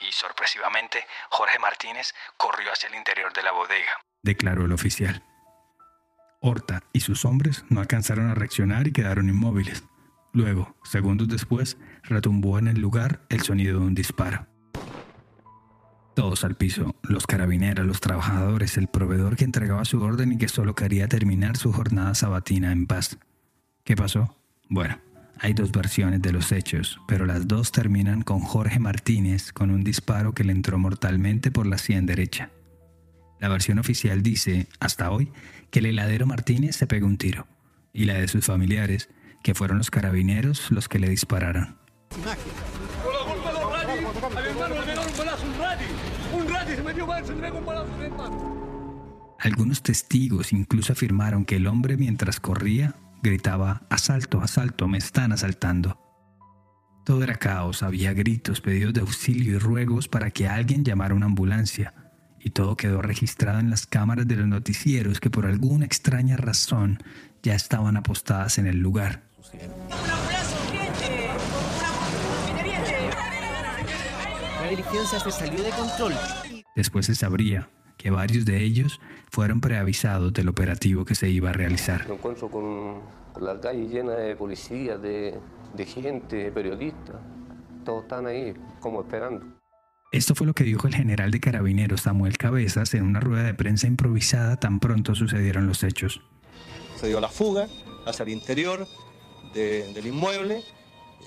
Y 0.00 0.12
sorpresivamente, 0.12 1.06
Jorge 1.30 1.58
Martínez 1.58 2.14
corrió 2.36 2.72
hacia 2.72 2.88
el 2.88 2.94
interior 2.94 3.32
de 3.32 3.42
la 3.42 3.52
bodega. 3.52 3.92
Declaró 4.22 4.64
el 4.64 4.72
oficial. 4.72 5.22
Horta 6.40 6.82
y 6.92 7.00
sus 7.00 7.24
hombres 7.24 7.64
no 7.68 7.80
alcanzaron 7.80 8.30
a 8.30 8.34
reaccionar 8.34 8.86
y 8.86 8.92
quedaron 8.92 9.28
inmóviles. 9.28 9.84
Luego, 10.32 10.74
segundos 10.84 11.28
después, 11.28 11.76
retumbó 12.02 12.58
en 12.58 12.68
el 12.68 12.80
lugar 12.80 13.20
el 13.28 13.42
sonido 13.42 13.78
de 13.78 13.86
un 13.86 13.94
disparo. 13.94 14.46
Todos 16.14 16.44
al 16.44 16.56
piso, 16.56 16.96
los 17.02 17.26
carabineros, 17.26 17.86
los 17.86 18.00
trabajadores, 18.00 18.76
el 18.76 18.88
proveedor 18.88 19.36
que 19.36 19.44
entregaba 19.44 19.84
su 19.84 20.02
orden 20.02 20.32
y 20.32 20.38
que 20.38 20.48
solo 20.48 20.74
quería 20.74 21.08
terminar 21.08 21.56
su 21.56 21.72
jornada 21.72 22.14
sabatina 22.14 22.72
en 22.72 22.86
paz. 22.86 23.18
¿Qué 23.84 23.96
pasó? 23.96 24.39
Bueno, 24.72 25.00
hay 25.40 25.52
dos 25.52 25.72
versiones 25.72 26.22
de 26.22 26.32
los 26.32 26.52
hechos, 26.52 27.00
pero 27.08 27.26
las 27.26 27.48
dos 27.48 27.72
terminan 27.72 28.22
con 28.22 28.38
Jorge 28.38 28.78
Martínez 28.78 29.52
con 29.52 29.72
un 29.72 29.82
disparo 29.82 30.32
que 30.32 30.44
le 30.44 30.52
entró 30.52 30.78
mortalmente 30.78 31.50
por 31.50 31.66
la 31.66 31.76
sien 31.76 32.06
derecha. 32.06 32.52
La 33.40 33.48
versión 33.48 33.80
oficial 33.80 34.22
dice, 34.22 34.68
hasta 34.78 35.10
hoy, 35.10 35.32
que 35.72 35.80
el 35.80 35.86
heladero 35.86 36.24
Martínez 36.24 36.76
se 36.76 36.86
pegó 36.86 37.08
un 37.08 37.18
tiro, 37.18 37.48
y 37.92 38.04
la 38.04 38.14
de 38.14 38.28
sus 38.28 38.46
familiares, 38.46 39.08
que 39.42 39.54
fueron 39.54 39.78
los 39.78 39.90
carabineros 39.90 40.70
los 40.70 40.88
que 40.88 41.00
le 41.00 41.08
dispararon. 41.08 41.76
Algunos 49.40 49.82
testigos 49.82 50.52
incluso 50.52 50.92
afirmaron 50.92 51.44
que 51.44 51.56
el 51.56 51.66
hombre 51.66 51.96
mientras 51.96 52.38
corría 52.38 52.94
gritaba, 53.22 53.82
asalto, 53.90 54.40
asalto, 54.40 54.88
me 54.88 54.98
están 54.98 55.32
asaltando. 55.32 55.98
Todo 57.04 57.24
era 57.24 57.36
caos, 57.36 57.82
había 57.82 58.12
gritos, 58.12 58.60
pedidos 58.60 58.94
de 58.94 59.00
auxilio 59.00 59.56
y 59.56 59.58
ruegos 59.58 60.08
para 60.08 60.30
que 60.30 60.48
alguien 60.48 60.84
llamara 60.84 61.14
una 61.14 61.26
ambulancia, 61.26 61.94
y 62.38 62.50
todo 62.50 62.76
quedó 62.76 63.02
registrado 63.02 63.58
en 63.58 63.70
las 63.70 63.86
cámaras 63.86 64.26
de 64.26 64.36
los 64.36 64.46
noticieros 64.46 65.20
que 65.20 65.30
por 65.30 65.46
alguna 65.46 65.84
extraña 65.84 66.36
razón 66.36 66.98
ya 67.42 67.54
estaban 67.54 67.96
apostadas 67.96 68.58
en 68.58 68.66
el 68.66 68.78
lugar. 68.78 69.22
La 74.62 74.70
diligencia 74.70 75.20
se 75.20 75.30
salió 75.30 75.62
de 75.62 75.70
control. 75.70 76.14
Después 76.76 77.06
se 77.06 77.14
sabría 77.14 77.68
que 78.00 78.10
varios 78.10 78.46
de 78.46 78.62
ellos 78.62 78.98
fueron 79.30 79.60
preavisados 79.60 80.32
del 80.32 80.48
operativo 80.48 81.04
que 81.04 81.14
se 81.14 81.28
iba 81.28 81.50
a 81.50 81.52
realizar. 81.52 82.08
Me 82.08 82.14
encuentro 82.14 82.50
con, 82.50 83.00
la 83.38 83.60
calle 83.60 83.88
llena 83.88 84.12
de 84.12 84.34
policías, 84.36 85.00
de, 85.02 85.38
de 85.74 85.86
gente, 85.86 86.36
de 86.36 86.50
periodistas. 86.50 87.16
Todos 87.84 88.04
están 88.04 88.26
ahí 88.26 88.54
como 88.80 89.02
esperando. 89.02 89.44
Esto 90.12 90.34
fue 90.34 90.46
lo 90.46 90.54
que 90.54 90.64
dijo 90.64 90.86
el 90.86 90.94
general 90.94 91.30
de 91.30 91.40
carabineros 91.40 92.00
Samuel 92.00 92.38
Cabezas 92.38 92.94
en 92.94 93.04
una 93.04 93.20
rueda 93.20 93.44
de 93.44 93.54
prensa 93.54 93.86
improvisada 93.86 94.56
tan 94.56 94.80
pronto 94.80 95.14
sucedieron 95.14 95.66
los 95.66 95.84
hechos. 95.84 96.22
Se 96.96 97.08
dio 97.08 97.20
la 97.20 97.28
fuga 97.28 97.68
hacia 98.06 98.22
el 98.22 98.30
interior 98.30 98.86
del 99.54 100.06
inmueble 100.06 100.62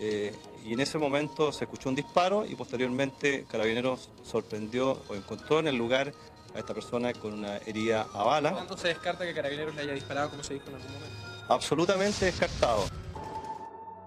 eh, 0.02 0.34
y 0.66 0.74
en 0.74 0.80
ese 0.80 0.98
momento 0.98 1.52
se 1.52 1.66
escuchó 1.66 1.90
un 1.90 1.96
disparo 1.96 2.46
y 2.46 2.56
posteriormente 2.56 3.46
Carabineros 3.50 4.10
sorprendió 4.24 5.02
o 5.08 5.16
encontró 5.16 5.60
en 5.60 5.68
el 5.68 5.78
lugar 5.78 6.14
a 6.56 6.60
esta 6.60 6.74
persona 6.74 7.14
con 7.14 7.34
una 7.34 7.58
herida 7.58 8.08
a 8.14 8.24
bala. 8.24 8.52
¿Cuándo 8.52 8.78
se 8.78 8.90
descarta 8.90 9.26
que 9.26 9.34
Carabineros 9.34 9.76
le 9.76 9.82
haya 9.82 9.94
disparado 9.94 10.30
como 10.30 10.44
se 10.44 10.56
dijo 10.56 10.70
en 10.70 10.76
algún 10.76 10.92
momento? 10.92 11.16
Absolutamente 11.50 12.26
descartado. 12.26 12.86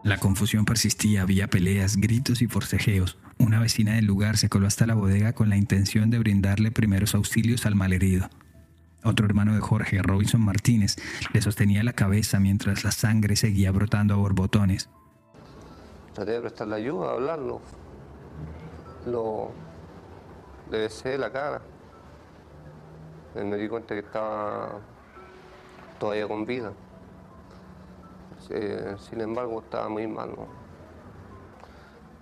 La 0.03 0.19
confusión 0.19 0.65
persistía, 0.65 1.23
había 1.23 1.49
peleas, 1.49 1.97
gritos 1.97 2.41
y 2.41 2.47
forcejeos. 2.47 3.19
Una 3.39 3.61
vecina 3.61 3.97
del 3.97 4.07
lugar 4.07 4.37
se 4.37 4.49
coló 4.49 4.67
hasta 4.67 4.87
la 4.87 4.95
bodega 4.95 5.33
con 5.33 5.49
la 5.49 5.57
intención 5.57 6.11
de 6.11 6.19
brindarle 6.19 6.71
primeros 6.71 7.15
auxilios 7.15 7.67
al 7.67 7.75
malherido. 7.75 8.31
Otro 9.03 9.27
hermano 9.27 9.55
de 9.55 9.61
Jorge, 9.61 10.01
Robinson 10.03 10.41
Martínez, 10.41 10.97
le 11.33 11.43
sostenía 11.43 11.83
la 11.83 11.93
cabeza 11.93 12.41
mientras 12.41 12.85
la 12.85 12.93
sangre 12.93 13.37
seguía 13.37 13.71
brotando 13.73 14.15
a 14.15 14.17
borbotones. 14.17 14.89
Traté 16.15 16.33
de 16.33 16.41
prestarle 16.41 16.77
ayuda, 16.77 17.13
hablarlo. 17.13 17.61
Lo... 19.07 19.53
Le 20.71 20.79
besé 20.79 21.19
la 21.19 21.31
cara. 21.31 21.63
Me 23.45 23.57
di 23.57 23.69
cuenta 23.69 23.95
que 23.95 24.01
estaba 24.01 24.81
todavía 25.99 26.27
con 26.27 26.47
vida. 26.47 26.73
Eh, 28.51 28.95
sin 28.99 29.21
embargo, 29.21 29.61
estaba 29.61 29.89
muy 29.89 30.07
mal. 30.07 30.31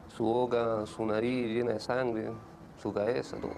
Su 0.09 0.25
boca, 0.25 0.87
su 0.87 1.05
nariz 1.07 1.49
llena 1.49 1.73
de 1.73 1.81
sangre, 1.81 2.31
su 2.81 2.93
cabeza, 2.93 3.37
todo. 3.37 3.55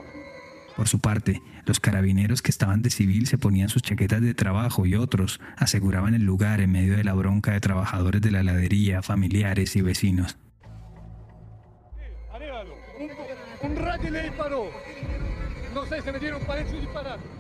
Por 0.77 0.89
su 0.89 1.01
parte, 1.01 1.41
los 1.65 1.81
carabineros 1.81 2.43
que 2.43 2.51
estaban 2.51 2.83
de 2.83 2.91
civil 2.91 3.27
se 3.27 3.39
ponían 3.39 3.71
sus 3.71 3.83
chaquetas 3.83 4.21
de 4.21 4.35
trabajo 4.35 4.85
y 4.85 4.95
otros 4.95 5.41
aseguraban 5.57 6.15
el 6.15 6.23
lugar 6.23 6.61
en 6.61 6.73
medio 6.73 6.97
de 6.97 7.05
la 7.05 7.15
bronca 7.15 7.53
de 7.53 7.61
trabajadores 7.61 8.21
de 8.21 8.31
la 8.31 8.41
heladería, 8.41 9.03
familiares 9.03 9.75
y 9.77 9.81
vecinos. 9.81 10.37
Un 13.63 13.77
rayo 13.77 14.11
le 14.11 14.23
disparó. 14.23 14.71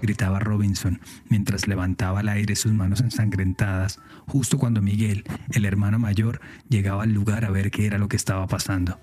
Gritaba 0.03 0.38
Robinson 0.38 1.01
mientras 1.29 1.66
levantaba 1.66 2.20
al 2.20 2.29
aire 2.29 2.57
sus 2.57 2.72
manos 2.72 3.01
ensangrentadas, 3.01 4.01
justo 4.27 4.59
cuando 4.59 4.83
Miguel, 4.83 5.25
el 5.53 5.64
hermano 5.64 5.99
mayor, 5.99 6.40
llegaba 6.68 7.05
al 7.05 7.12
lugar 7.12 7.44
a 7.44 7.51
ver 7.51 7.70
qué 7.70 7.87
era 7.87 7.99
lo 7.99 8.09
que 8.09 8.16
estaba 8.16 8.46
pasando. 8.46 9.01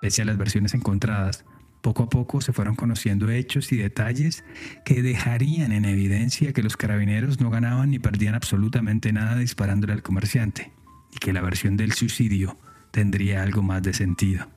Pese 0.00 0.22
a 0.22 0.24
las 0.24 0.38
versiones 0.38 0.74
encontradas, 0.74 1.44
poco 1.80 2.04
a 2.04 2.08
poco 2.08 2.40
se 2.40 2.52
fueron 2.52 2.76
conociendo 2.76 3.30
hechos 3.30 3.72
y 3.72 3.76
detalles 3.76 4.44
que 4.84 5.02
dejarían 5.02 5.72
en 5.72 5.84
evidencia 5.84 6.52
que 6.52 6.62
los 6.62 6.76
carabineros 6.76 7.40
no 7.40 7.50
ganaban 7.50 7.90
ni 7.90 7.98
perdían 7.98 8.34
absolutamente 8.34 9.12
nada 9.12 9.36
disparándole 9.36 9.92
al 9.92 10.02
comerciante, 10.02 10.72
y 11.12 11.18
que 11.18 11.32
la 11.32 11.40
versión 11.40 11.76
del 11.76 11.92
suicidio 11.92 12.56
tendría 12.90 13.42
algo 13.42 13.62
más 13.62 13.82
de 13.82 13.94
sentido. 13.94 14.48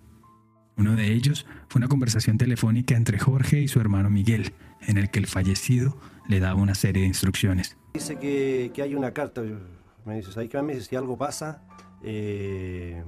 Uno 0.78 0.96
de 0.96 1.12
ellos 1.12 1.46
fue 1.68 1.80
una 1.80 1.88
conversación 1.88 2.38
telefónica 2.38 2.96
entre 2.96 3.20
Jorge 3.20 3.60
y 3.60 3.68
su 3.68 3.80
hermano 3.80 4.10
Miguel, 4.10 4.54
en 4.88 4.98
el 4.98 5.10
que 5.10 5.20
el 5.20 5.28
fallecido 5.28 5.98
le 6.28 6.40
daba 6.40 6.60
una 6.60 6.76
serie 6.76 7.02
de 7.04 7.08
instrucciones. 7.08 7.78
Dice 7.94 8.18
que, 8.18 8.72
hay 8.82 8.96
una 8.96 9.14
carta, 9.14 9.42
me 9.42 10.16
dice. 10.16 10.62
Me 10.62 10.74
dice, 10.74 10.90
si 10.90 10.96
algo 10.96 11.18
pasa, 11.18 11.64
eh, 12.04 13.04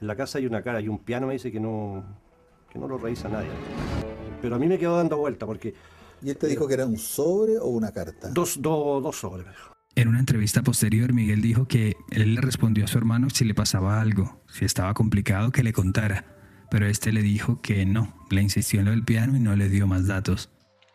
en 0.00 0.06
la 0.06 0.16
casa 0.16 0.38
hay 0.38 0.46
una 0.46 0.62
cara, 0.62 0.78
hay 0.78 0.88
un 0.88 0.98
piano, 0.98 1.26
me 1.26 1.34
dice 1.34 1.52
que 1.52 1.60
no, 1.60 2.04
que 2.70 2.78
no 2.78 2.88
lo 2.88 2.96
revisa 2.96 3.28
nadie. 3.28 3.50
Pero 4.40 4.56
a 4.56 4.58
mí 4.58 4.66
me 4.66 4.78
quedó 4.78 4.96
dando 4.96 5.18
vuelta 5.18 5.46
porque... 5.46 5.74
¿Y 6.22 6.30
él 6.30 6.36
te 6.36 6.46
dijo 6.46 6.66
que 6.68 6.74
era 6.74 6.86
un 6.86 6.98
sobre 6.98 7.58
o 7.58 7.66
una 7.66 7.92
carta? 7.92 8.28
Dos, 8.30 8.60
dos, 8.60 9.02
dos 9.02 9.16
sobres, 9.16 9.46
me 9.46 9.52
dijo. 9.52 9.72
En 10.00 10.08
una 10.08 10.18
entrevista 10.18 10.62
posterior, 10.62 11.12
Miguel 11.12 11.42
dijo 11.42 11.68
que 11.68 11.94
él 12.10 12.34
le 12.34 12.40
respondió 12.40 12.86
a 12.86 12.88
su 12.88 12.96
hermano 12.96 13.28
si 13.28 13.44
le 13.44 13.52
pasaba 13.52 14.00
algo, 14.00 14.42
si 14.48 14.64
estaba 14.64 14.94
complicado 14.94 15.52
que 15.52 15.62
le 15.62 15.74
contara, 15.74 16.24
pero 16.70 16.86
este 16.86 17.12
le 17.12 17.20
dijo 17.20 17.60
que 17.60 17.84
no, 17.84 18.16
le 18.30 18.40
insistió 18.40 18.80
en 18.80 18.86
lo 18.86 18.92
del 18.92 19.04
piano 19.04 19.36
y 19.36 19.40
no 19.40 19.54
le 19.56 19.68
dio 19.68 19.86
más 19.86 20.06
datos. 20.06 20.48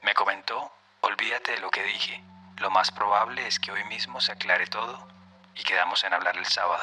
Me 0.03 0.15
comentó, 0.15 0.71
olvídate 1.01 1.51
de 1.51 1.59
lo 1.59 1.69
que 1.69 1.83
dije, 1.83 2.19
lo 2.59 2.71
más 2.71 2.89
probable 2.89 3.45
es 3.45 3.59
que 3.59 3.71
hoy 3.71 3.81
mismo 3.89 4.19
se 4.21 4.31
aclare 4.31 4.65
todo 4.65 5.07
y 5.55 5.63
quedamos 5.63 6.03
en 6.03 6.11
hablar 6.11 6.35
el 6.39 6.45
sábado. 6.45 6.81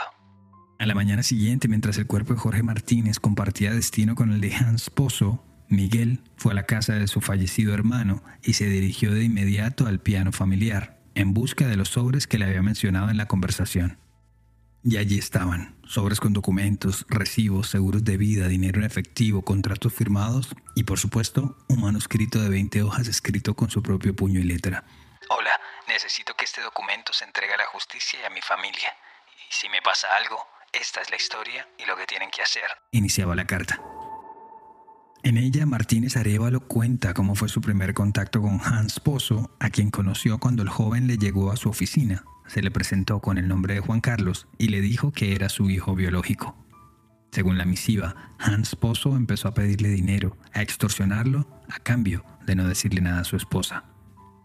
A 0.78 0.87
la 0.87 0.94
mañana 0.94 1.24
siguiente, 1.24 1.66
mientras 1.66 1.98
el 1.98 2.06
cuerpo 2.06 2.35
de 2.35 2.38
Jorge 2.38 2.62
Martínez 2.62 3.18
compartía 3.18 3.72
destino 3.72 4.14
con 4.14 4.30
el 4.30 4.40
de 4.40 4.54
Hans 4.54 4.90
Pozo, 4.90 5.44
Miguel 5.66 6.20
fue 6.37 6.52
a 6.52 6.54
la 6.54 6.66
casa 6.66 6.92
de 6.92 7.08
su 7.08 7.20
fallecido 7.20 7.74
hermano 7.74 8.22
y 8.44 8.52
se 8.52 8.66
dirigió 8.66 9.12
de 9.12 9.24
inmediato 9.24 9.88
al 9.88 9.98
piano 9.98 10.30
familiar 10.30 11.02
en 11.14 11.35
busca 11.35 11.66
de 11.66 11.77
los 11.77 11.90
sobres 11.90 12.27
que 12.27 12.38
le 12.38 12.46
había 12.46 12.62
mencionado 12.62 13.11
en 13.11 13.16
la 13.16 13.27
conversación. 13.27 13.98
Y 14.85 14.96
allí 14.96 15.18
estaban, 15.18 15.77
sobres 15.87 16.18
con 16.18 16.33
documentos, 16.33 17.07
recibos, 17.09 17.68
seguros 17.68 18.05
de 18.05 18.16
vida, 18.16 18.48
dinero 18.48 18.81
en 18.81 18.85
efectivo, 18.85 19.42
contratos 19.42 19.94
firmados 19.94 20.48
y 20.75 20.85
por 20.85 20.98
supuesto 20.98 21.57
un 21.68 21.83
manuscrito 21.83 22.40
de 22.40 22.48
20 22.48 22.83
hojas 22.83 23.07
escrito 23.07 23.55
con 23.55 23.70
su 23.70 23.83
propio 23.83 24.16
puño 24.16 24.40
y 24.40 24.44
letra. 24.44 24.85
Hola, 25.29 25.53
necesito 25.87 26.35
que 26.35 26.44
este 26.44 26.61
documento 26.62 27.12
se 27.12 27.25
entregue 27.25 27.55
a 27.55 27.59
la 27.59 27.66
justicia 27.66 28.18
y 28.22 28.27
a 28.27 28.31
mi 28.31 28.40
familia. 28.40 28.92
Y 29.48 29.53
si 29.53 29.68
me 29.68 29.81
pasa 29.83 30.09
algo, 30.16 30.38
esta 30.72 31.01
es 31.01 31.11
la 31.11 31.16
historia 31.16 31.68
y 31.79 31.85
lo 31.85 31.96
que 31.96 32.07
tienen 32.07 32.31
que 32.31 32.42
hacer. 32.42 32.68
Iniciaba 32.90 33.37
la 33.37 33.46
carta. 33.46 33.81
En 35.24 35.37
ella, 35.37 35.66
Martínez 35.66 36.16
Arevalo 36.16 36.61
cuenta 36.61 37.14
cómo 37.14 37.37
fue 37.37 37.48
su 37.48 37.61
primer 37.61 37.94
contacto 37.94 38.42
con 38.42 38.61
Hans 38.61 38.98
Pozo, 38.98 39.54
a 39.61 39.70
quien 39.70 39.90
conoció 39.90 40.38
cuando 40.38 40.64
el 40.64 40.68
joven 40.68 41.06
le 41.06 41.16
llegó 41.16 41.52
a 41.52 41.56
su 41.56 41.68
oficina, 41.68 42.24
se 42.48 42.61
le 42.61 42.72
presentó 42.72 43.20
con 43.20 43.38
el 43.38 43.46
nombre 43.46 43.74
de 43.74 43.80
Juan 43.80 44.00
Carlos 44.00 44.48
y 44.58 44.68
le 44.68 44.80
dijo 44.80 45.12
que 45.12 45.37
era 45.37 45.48
su 45.48 45.70
hijo 45.70 45.94
biológico. 45.94 46.56
Según 47.30 47.56
la 47.56 47.64
misiva, 47.64 48.32
Hans 48.40 48.74
Pozo 48.74 49.16
empezó 49.16 49.46
a 49.46 49.54
pedirle 49.54 49.90
dinero, 49.90 50.37
a 50.52 50.61
extorsionarlo, 50.61 51.46
a 51.70 51.78
cambio 51.78 52.24
de 52.44 52.56
no 52.56 52.66
decirle 52.66 53.00
nada 53.00 53.20
a 53.20 53.24
su 53.24 53.37
esposa. 53.37 53.85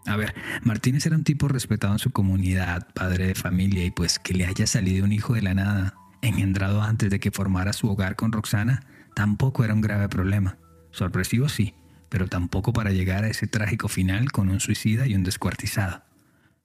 A 0.05 0.15
ver, 0.15 0.35
Martínez 0.61 1.07
era 1.07 1.15
un 1.15 1.23
tipo 1.23 1.47
respetado 1.47 1.93
en 1.93 1.99
su 1.99 2.11
comunidad, 2.11 2.87
padre 2.93 3.25
de 3.25 3.35
familia, 3.35 3.83
y 3.83 3.89
pues 3.89 4.19
que 4.19 4.35
le 4.35 4.45
haya 4.45 4.67
salido 4.67 5.05
un 5.05 5.11
hijo 5.11 5.33
de 5.33 5.41
la 5.41 5.55
nada, 5.55 5.95
engendrado 6.21 6.83
antes 6.83 7.09
de 7.09 7.19
que 7.19 7.31
formara 7.31 7.73
su 7.73 7.89
hogar 7.89 8.15
con 8.15 8.31
Roxana, 8.31 8.83
tampoco 9.15 9.65
era 9.65 9.73
un 9.73 9.81
grave 9.81 10.07
problema. 10.07 10.57
Sorpresivo 10.97 11.47
sí, 11.47 11.75
pero 12.09 12.27
tampoco 12.27 12.73
para 12.73 12.89
llegar 12.89 13.23
a 13.23 13.27
ese 13.27 13.45
trágico 13.45 13.87
final 13.87 14.31
con 14.31 14.49
un 14.49 14.59
suicida 14.59 15.05
y 15.05 15.13
un 15.13 15.23
descuartizado. 15.23 16.01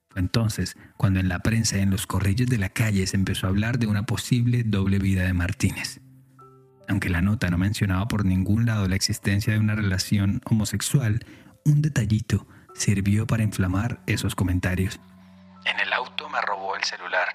Fue 0.08 0.22
entonces 0.22 0.74
cuando 0.96 1.20
en 1.20 1.28
la 1.28 1.40
prensa 1.40 1.76
y 1.76 1.80
en 1.80 1.90
los 1.90 2.06
corrillos 2.06 2.48
de 2.48 2.56
la 2.56 2.70
calle 2.70 3.06
se 3.06 3.16
empezó 3.16 3.46
a 3.46 3.50
hablar 3.50 3.78
de 3.78 3.88
una 3.88 4.04
posible 4.04 4.62
doble 4.64 4.98
vida 4.98 5.24
de 5.24 5.34
Martínez. 5.34 6.00
Aunque 6.88 7.10
la 7.10 7.20
nota 7.20 7.50
no 7.50 7.58
mencionaba 7.58 8.08
por 8.08 8.24
ningún 8.24 8.64
lado 8.64 8.88
la 8.88 8.96
existencia 8.96 9.52
de 9.52 9.58
una 9.58 9.74
relación 9.74 10.40
homosexual, 10.46 11.26
un 11.66 11.82
detallito 11.82 12.46
sirvió 12.74 13.26
para 13.26 13.42
inflamar 13.42 14.00
esos 14.06 14.34
comentarios. 14.34 14.98
En 15.66 15.78
el 15.78 15.92
auto 15.92 16.30
me 16.30 16.40
robó 16.40 16.74
el 16.74 16.84
celular. 16.84 17.28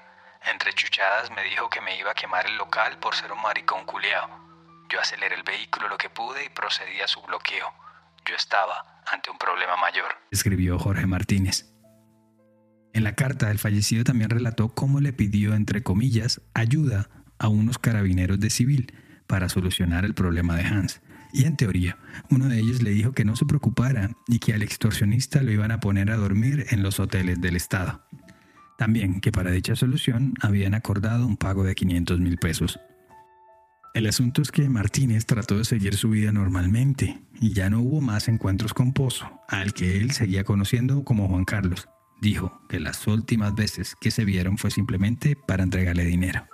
Entre 0.52 0.72
chuchadas 0.72 1.30
me 1.30 1.44
dijo 1.44 1.70
que 1.70 1.80
me 1.80 1.96
iba 1.96 2.10
a 2.10 2.14
quemar 2.14 2.44
el 2.46 2.56
local 2.56 2.98
por 2.98 3.14
ser 3.14 3.30
un 3.30 3.40
maricón 3.40 3.84
culiao. 3.84 4.47
Yo 4.90 5.00
aceleré 5.00 5.34
el 5.34 5.42
vehículo 5.42 5.88
lo 5.88 5.98
que 5.98 6.08
pude 6.08 6.44
y 6.44 6.48
procedí 6.48 7.00
a 7.00 7.08
su 7.08 7.20
bloqueo. 7.22 7.66
Yo 8.26 8.34
estaba 8.34 9.02
ante 9.12 9.30
un 9.30 9.38
problema 9.38 9.76
mayor. 9.76 10.06
Escribió 10.30 10.78
Jorge 10.78 11.06
Martínez. 11.06 11.66
En 12.94 13.04
la 13.04 13.14
carta, 13.14 13.50
el 13.50 13.58
fallecido 13.58 14.04
también 14.04 14.30
relató 14.30 14.70
cómo 14.70 15.00
le 15.00 15.12
pidió, 15.12 15.54
entre 15.54 15.82
comillas, 15.82 16.40
ayuda 16.54 17.08
a 17.38 17.48
unos 17.48 17.78
carabineros 17.78 18.40
de 18.40 18.50
civil 18.50 18.92
para 19.26 19.48
solucionar 19.48 20.04
el 20.04 20.14
problema 20.14 20.56
de 20.56 20.64
Hans. 20.64 21.00
Y 21.32 21.44
en 21.44 21.56
teoría, 21.56 21.98
uno 22.30 22.48
de 22.48 22.58
ellos 22.58 22.82
le 22.82 22.90
dijo 22.90 23.12
que 23.12 23.26
no 23.26 23.36
se 23.36 23.44
preocupara 23.44 24.10
y 24.26 24.38
que 24.38 24.54
al 24.54 24.62
extorsionista 24.62 25.42
lo 25.42 25.52
iban 25.52 25.70
a 25.70 25.80
poner 25.80 26.10
a 26.10 26.16
dormir 26.16 26.66
en 26.70 26.82
los 26.82 26.98
hoteles 26.98 27.40
del 27.40 27.56
Estado. 27.56 28.06
También 28.78 29.20
que 29.20 29.32
para 29.32 29.50
dicha 29.50 29.76
solución 29.76 30.34
habían 30.40 30.74
acordado 30.74 31.26
un 31.26 31.36
pago 31.36 31.64
de 31.64 31.74
500 31.74 32.20
mil 32.20 32.38
pesos. 32.38 32.80
El 33.98 34.06
asunto 34.06 34.42
es 34.42 34.52
que 34.52 34.68
Martínez 34.68 35.26
trató 35.26 35.58
de 35.58 35.64
seguir 35.64 35.96
su 35.96 36.10
vida 36.10 36.30
normalmente 36.30 37.20
y 37.40 37.52
ya 37.52 37.68
no 37.68 37.80
hubo 37.80 38.00
más 38.00 38.28
encuentros 38.28 38.72
con 38.72 38.92
Pozo, 38.92 39.28
al 39.48 39.74
que 39.74 39.96
él 39.96 40.12
seguía 40.12 40.44
conociendo 40.44 41.02
como 41.02 41.26
Juan 41.26 41.44
Carlos. 41.44 41.88
Dijo 42.20 42.62
que 42.68 42.78
las 42.78 43.04
últimas 43.08 43.56
veces 43.56 43.96
que 44.00 44.12
se 44.12 44.24
vieron 44.24 44.56
fue 44.56 44.70
simplemente 44.70 45.34
para 45.34 45.64
entregarle 45.64 46.04
dinero. 46.04 46.46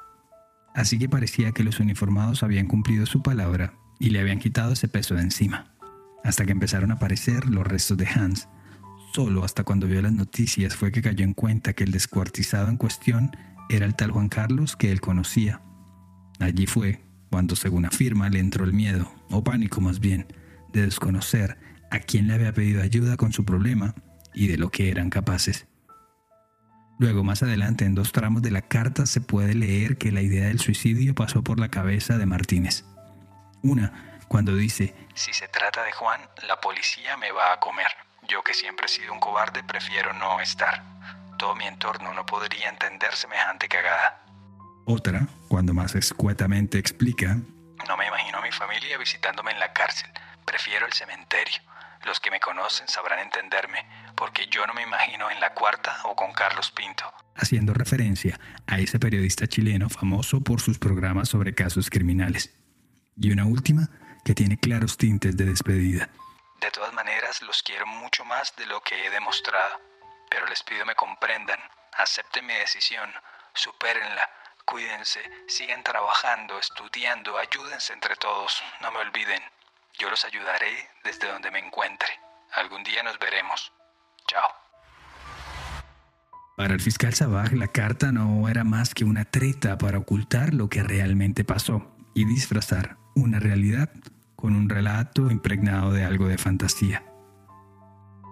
Así 0.74 0.98
que 0.98 1.10
parecía 1.10 1.52
que 1.52 1.64
los 1.64 1.80
uniformados 1.80 2.42
habían 2.42 2.66
cumplido 2.66 3.04
su 3.04 3.22
palabra 3.22 3.74
y 4.00 4.08
le 4.08 4.20
habían 4.20 4.38
quitado 4.38 4.72
ese 4.72 4.88
peso 4.88 5.14
de 5.14 5.20
encima, 5.20 5.74
hasta 6.24 6.46
que 6.46 6.52
empezaron 6.52 6.92
a 6.92 6.94
aparecer 6.94 7.50
los 7.50 7.66
restos 7.66 7.98
de 7.98 8.06
Hans. 8.06 8.48
Solo 9.12 9.44
hasta 9.44 9.64
cuando 9.64 9.86
vio 9.86 10.00
las 10.00 10.14
noticias 10.14 10.76
fue 10.76 10.92
que 10.92 11.02
cayó 11.02 11.26
en 11.26 11.34
cuenta 11.34 11.74
que 11.74 11.84
el 11.84 11.92
descuartizado 11.92 12.70
en 12.70 12.78
cuestión 12.78 13.36
era 13.68 13.84
el 13.84 13.94
tal 13.96 14.12
Juan 14.12 14.30
Carlos 14.30 14.76
que 14.76 14.90
él 14.90 15.02
conocía. 15.02 15.60
Allí 16.40 16.66
fue 16.66 17.03
cuando, 17.34 17.56
según 17.56 17.84
afirma, 17.84 18.28
le 18.28 18.38
entró 18.38 18.64
el 18.64 18.72
miedo, 18.72 19.12
o 19.28 19.42
pánico 19.42 19.80
más 19.80 19.98
bien, 19.98 20.32
de 20.68 20.82
desconocer 20.82 21.58
a 21.90 21.98
quién 21.98 22.28
le 22.28 22.34
había 22.34 22.52
pedido 22.52 22.80
ayuda 22.80 23.16
con 23.16 23.32
su 23.32 23.44
problema 23.44 23.92
y 24.32 24.46
de 24.46 24.56
lo 24.56 24.70
que 24.70 24.88
eran 24.88 25.10
capaces. 25.10 25.66
Luego, 27.00 27.24
más 27.24 27.42
adelante, 27.42 27.86
en 27.86 27.96
dos 27.96 28.12
tramos 28.12 28.40
de 28.40 28.52
la 28.52 28.62
carta 28.62 29.04
se 29.04 29.20
puede 29.20 29.56
leer 29.56 29.98
que 29.98 30.12
la 30.12 30.22
idea 30.22 30.46
del 30.46 30.60
suicidio 30.60 31.16
pasó 31.16 31.42
por 31.42 31.58
la 31.58 31.72
cabeza 31.72 32.18
de 32.18 32.26
Martínez. 32.26 32.84
Una, 33.64 34.20
cuando 34.28 34.54
dice, 34.54 34.94
Si 35.14 35.32
se 35.32 35.48
trata 35.48 35.82
de 35.82 35.90
Juan, 35.90 36.20
la 36.46 36.60
policía 36.60 37.16
me 37.16 37.32
va 37.32 37.52
a 37.52 37.58
comer. 37.58 37.90
Yo 38.28 38.44
que 38.44 38.54
siempre 38.54 38.86
he 38.86 38.88
sido 38.88 39.12
un 39.12 39.18
cobarde, 39.18 39.64
prefiero 39.64 40.12
no 40.12 40.38
estar. 40.38 40.84
Todo 41.36 41.56
mi 41.56 41.66
entorno 41.66 42.14
no 42.14 42.24
podría 42.26 42.68
entender 42.68 43.12
semejante 43.16 43.66
cagada. 43.66 44.23
Otra, 44.86 45.26
cuando 45.48 45.72
más 45.72 45.94
escuetamente 45.94 46.78
explica, 46.78 47.36
No 47.88 47.96
me 47.96 48.06
imagino 48.06 48.38
a 48.38 48.42
mi 48.42 48.52
familia 48.52 48.98
visitándome 48.98 49.52
en 49.52 49.60
la 49.60 49.72
cárcel. 49.72 50.10
Prefiero 50.44 50.86
el 50.86 50.92
cementerio. 50.92 51.60
Los 52.04 52.20
que 52.20 52.30
me 52.30 52.38
conocen 52.38 52.86
sabrán 52.86 53.18
entenderme, 53.20 53.86
porque 54.14 54.46
yo 54.50 54.66
no 54.66 54.74
me 54.74 54.82
imagino 54.82 55.30
en 55.30 55.40
la 55.40 55.54
cuarta 55.54 55.96
o 56.04 56.14
con 56.14 56.32
Carlos 56.32 56.70
Pinto. 56.70 57.10
haciendo 57.36 57.74
referencia 57.74 58.38
a 58.66 58.78
ese 58.78 58.98
periodista 59.00 59.46
chileno 59.46 59.88
famoso 59.88 60.40
por 60.40 60.60
sus 60.60 60.78
programas 60.78 61.28
sobre 61.30 61.54
casos 61.54 61.90
criminales. 61.90 62.54
Y 63.16 63.32
una 63.32 63.44
última 63.44 63.88
que 64.24 64.34
tiene 64.34 64.58
claros 64.58 64.96
tintes 64.96 65.36
de 65.36 65.46
despedida. 65.46 66.08
De 66.60 66.70
todas 66.70 66.92
maneras, 66.92 67.42
los 67.42 67.62
quiero 67.62 67.86
mucho 67.86 68.24
más 68.24 68.54
de 68.56 68.66
lo 68.66 68.80
que 68.82 69.06
he 69.06 69.10
demostrado. 69.10 69.80
Pero 70.30 70.46
les 70.46 70.62
pido 70.62 70.86
me 70.86 70.94
comprendan, 70.94 71.58
acepten 71.98 72.46
mi 72.46 72.54
decisión, 72.54 73.10
supérenla, 73.54 74.28
cuídense, 74.64 75.20
sigan 75.46 75.82
trabajando, 75.82 76.58
estudiando, 76.58 77.38
ayúdense 77.38 77.92
entre 77.92 78.16
todos, 78.16 78.62
no 78.80 78.90
me 78.92 78.98
olviden. 78.98 79.42
Yo 79.98 80.10
los 80.10 80.24
ayudaré 80.24 80.88
desde 81.04 81.28
donde 81.30 81.50
me 81.50 81.60
encuentre. 81.60 82.08
Algún 82.52 82.82
día 82.82 83.02
nos 83.02 83.18
veremos. 83.18 83.72
Chao. 84.26 84.48
Para 86.56 86.74
el 86.74 86.80
fiscal 86.80 87.14
Sabaj, 87.14 87.52
la 87.52 87.68
carta 87.68 88.12
no 88.12 88.48
era 88.48 88.64
más 88.64 88.94
que 88.94 89.04
una 89.04 89.24
treta 89.24 89.76
para 89.76 89.98
ocultar 89.98 90.54
lo 90.54 90.68
que 90.68 90.82
realmente 90.82 91.44
pasó 91.44 91.96
y 92.14 92.24
disfrazar 92.24 92.96
una 93.16 93.40
realidad 93.40 93.90
con 94.36 94.54
un 94.54 94.68
relato 94.68 95.30
impregnado 95.30 95.92
de 95.92 96.04
algo 96.04 96.28
de 96.28 96.38
fantasía. 96.38 97.04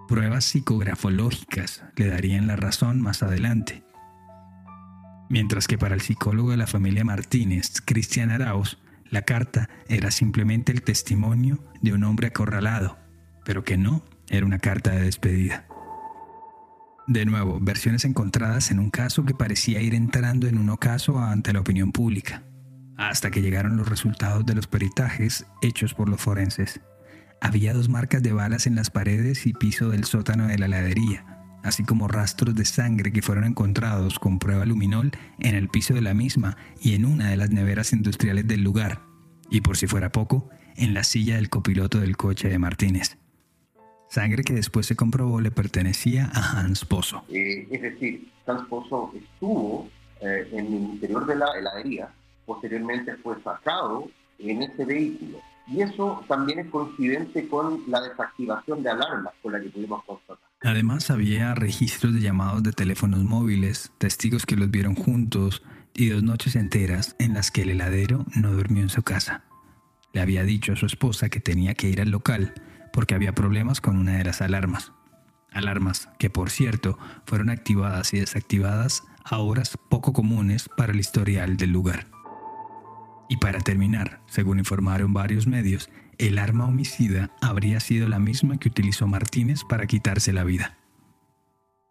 Pruebas 0.07 0.45
psicografológicas 0.45 1.83
le 1.95 2.07
darían 2.07 2.47
la 2.47 2.55
razón 2.55 3.01
más 3.01 3.23
adelante. 3.23 3.82
Mientras 5.29 5.67
que 5.67 5.77
para 5.77 5.95
el 5.95 6.01
psicólogo 6.01 6.51
de 6.51 6.57
la 6.57 6.67
familia 6.67 7.03
Martínez, 7.03 7.81
Cristian 7.83 8.29
Arauz, 8.29 8.77
la 9.09 9.23
carta 9.23 9.69
era 9.87 10.11
simplemente 10.11 10.71
el 10.71 10.81
testimonio 10.81 11.63
de 11.81 11.93
un 11.93 12.03
hombre 12.03 12.27
acorralado, 12.27 12.97
pero 13.45 13.63
que 13.63 13.77
no 13.77 14.03
era 14.29 14.45
una 14.45 14.59
carta 14.59 14.91
de 14.91 15.03
despedida. 15.03 15.65
De 17.07 17.25
nuevo, 17.25 17.59
versiones 17.61 18.05
encontradas 18.05 18.71
en 18.71 18.79
un 18.79 18.89
caso 18.89 19.25
que 19.25 19.33
parecía 19.33 19.81
ir 19.81 19.93
entrando 19.93 20.47
en 20.47 20.57
un 20.57 20.69
ocaso 20.69 21.19
ante 21.19 21.51
la 21.51 21.59
opinión 21.59 21.91
pública, 21.91 22.43
hasta 22.97 23.29
que 23.29 23.41
llegaron 23.41 23.75
los 23.75 23.89
resultados 23.89 24.45
de 24.45 24.55
los 24.55 24.67
peritajes 24.67 25.45
hechos 25.61 25.93
por 25.93 26.07
los 26.07 26.21
forenses. 26.21 26.79
Había 27.41 27.73
dos 27.73 27.89
marcas 27.89 28.23
de 28.23 28.31
balas 28.31 28.67
en 28.67 28.75
las 28.75 28.89
paredes 28.89 29.45
y 29.45 29.53
piso 29.53 29.89
del 29.89 30.05
sótano 30.05 30.47
de 30.47 30.57
la 30.57 30.67
heladería, 30.67 31.32
así 31.63 31.83
como 31.83 32.07
rastros 32.07 32.55
de 32.55 32.65
sangre 32.65 33.11
que 33.11 33.21
fueron 33.21 33.45
encontrados 33.45 34.19
con 34.19 34.39
prueba 34.39 34.65
luminol 34.65 35.11
en 35.39 35.55
el 35.55 35.69
piso 35.69 35.93
de 35.93 36.01
la 36.01 36.13
misma 36.13 36.57
y 36.81 36.93
en 36.93 37.05
una 37.05 37.29
de 37.29 37.37
las 37.37 37.49
neveras 37.49 37.93
industriales 37.93 38.47
del 38.47 38.61
lugar, 38.61 38.99
y 39.49 39.61
por 39.61 39.77
si 39.77 39.87
fuera 39.87 40.11
poco, 40.11 40.49
en 40.75 40.93
la 40.93 41.03
silla 41.03 41.35
del 41.35 41.49
copiloto 41.49 41.99
del 41.99 42.17
coche 42.17 42.49
de 42.49 42.59
Martínez. 42.59 43.17
Sangre 44.09 44.43
que 44.43 44.53
después 44.53 44.85
se 44.85 44.95
comprobó 44.95 45.41
le 45.41 45.49
pertenecía 45.49 46.29
a 46.33 46.59
Hans 46.59 46.85
Pozo. 46.85 47.23
Eh, 47.29 47.67
es 47.71 47.81
decir, 47.81 48.31
Hans 48.45 48.67
Pozo 48.67 49.11
estuvo 49.15 49.89
eh, 50.21 50.47
en 50.51 50.67
el 50.67 50.73
interior 50.73 51.25
de 51.25 51.35
la 51.35 51.47
heladería, 51.57 52.09
posteriormente 52.45 53.15
fue 53.17 53.41
sacado 53.41 54.09
en 54.37 54.61
ese 54.61 54.85
vehículo. 54.85 55.39
Y 55.67 55.81
eso 55.81 56.23
también 56.27 56.59
es 56.59 56.67
coincidente 56.69 57.47
con 57.47 57.83
la 57.87 58.01
desactivación 58.01 58.83
de 58.83 58.89
alarmas 58.89 59.33
con 59.41 59.53
la 59.53 59.61
que 59.61 59.69
pudimos 59.69 60.03
constatar. 60.03 60.52
Además, 60.63 61.09
había 61.09 61.53
registros 61.55 62.13
de 62.13 62.21
llamados 62.21 62.63
de 62.63 62.71
teléfonos 62.71 63.23
móviles, 63.23 63.91
testigos 63.97 64.45
que 64.45 64.55
los 64.55 64.71
vieron 64.71 64.95
juntos 64.95 65.61
y 65.93 66.09
dos 66.09 66.23
noches 66.23 66.55
enteras 66.55 67.15
en 67.19 67.33
las 67.33 67.51
que 67.51 67.63
el 67.63 67.71
heladero 67.71 68.25
no 68.33 68.53
durmió 68.53 68.81
en 68.81 68.89
su 68.89 69.03
casa. 69.03 69.43
Le 70.13 70.21
había 70.21 70.43
dicho 70.43 70.73
a 70.73 70.75
su 70.77 70.85
esposa 70.85 71.29
que 71.29 71.41
tenía 71.41 71.73
que 71.73 71.89
ir 71.89 71.99
al 71.99 72.11
local 72.11 72.53
porque 72.93 73.13
había 73.13 73.35
problemas 73.35 73.81
con 73.81 73.97
una 73.97 74.17
de 74.17 74.23
las 74.23 74.41
alarmas. 74.41 74.93
Alarmas 75.51 76.09
que, 76.17 76.29
por 76.29 76.49
cierto, 76.49 76.97
fueron 77.25 77.49
activadas 77.49 78.13
y 78.13 78.19
desactivadas 78.19 79.03
a 79.25 79.39
horas 79.39 79.77
poco 79.89 80.13
comunes 80.13 80.69
para 80.77 80.93
el 80.93 80.99
historial 80.99 81.57
del 81.57 81.71
lugar. 81.71 82.07
Y 83.27 83.37
para 83.37 83.59
terminar, 83.59 84.21
según 84.27 84.59
informaron 84.59 85.13
varios 85.13 85.47
medios, 85.47 85.89
el 86.17 86.37
arma 86.37 86.65
homicida 86.65 87.31
habría 87.41 87.79
sido 87.79 88.07
la 88.07 88.19
misma 88.19 88.57
que 88.57 88.69
utilizó 88.69 89.07
Martínez 89.07 89.61
para 89.67 89.87
quitarse 89.87 90.33
la 90.33 90.43
vida. 90.43 90.77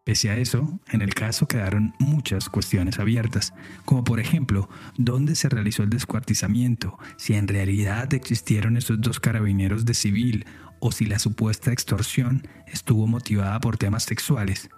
Pese 0.05 0.31
a 0.31 0.37
eso, 0.37 0.81
en 0.89 1.01
el 1.01 1.15
caso 1.15 1.47
quedaron 1.47 1.95
muchas 2.01 2.49
cuestiones 2.49 2.99
abiertas, 2.99 3.55
como 3.85 4.03
por 4.03 4.19
ejemplo, 4.19 4.69
dónde 4.97 5.37
se 5.37 5.49
realizó 5.49 5.85
el 5.85 5.91
descuartizamiento, 5.91 6.99
si 7.17 7.35
en 7.35 7.47
realidad 7.47 8.13
existieron 8.13 8.77
esos 8.77 9.01
dos 9.01 9.21
carabineros 9.21 9.85
de 9.85 9.95
civil 9.95 10.45
o 10.81 10.91
si 10.91 11.05
la 11.07 11.21
supuesta 11.21 11.71
extorsión 11.73 12.49
estuvo 12.67 13.07
motivada 13.07 13.61
por 13.61 13.77
temas 13.77 14.03
sexuales. 14.03 14.69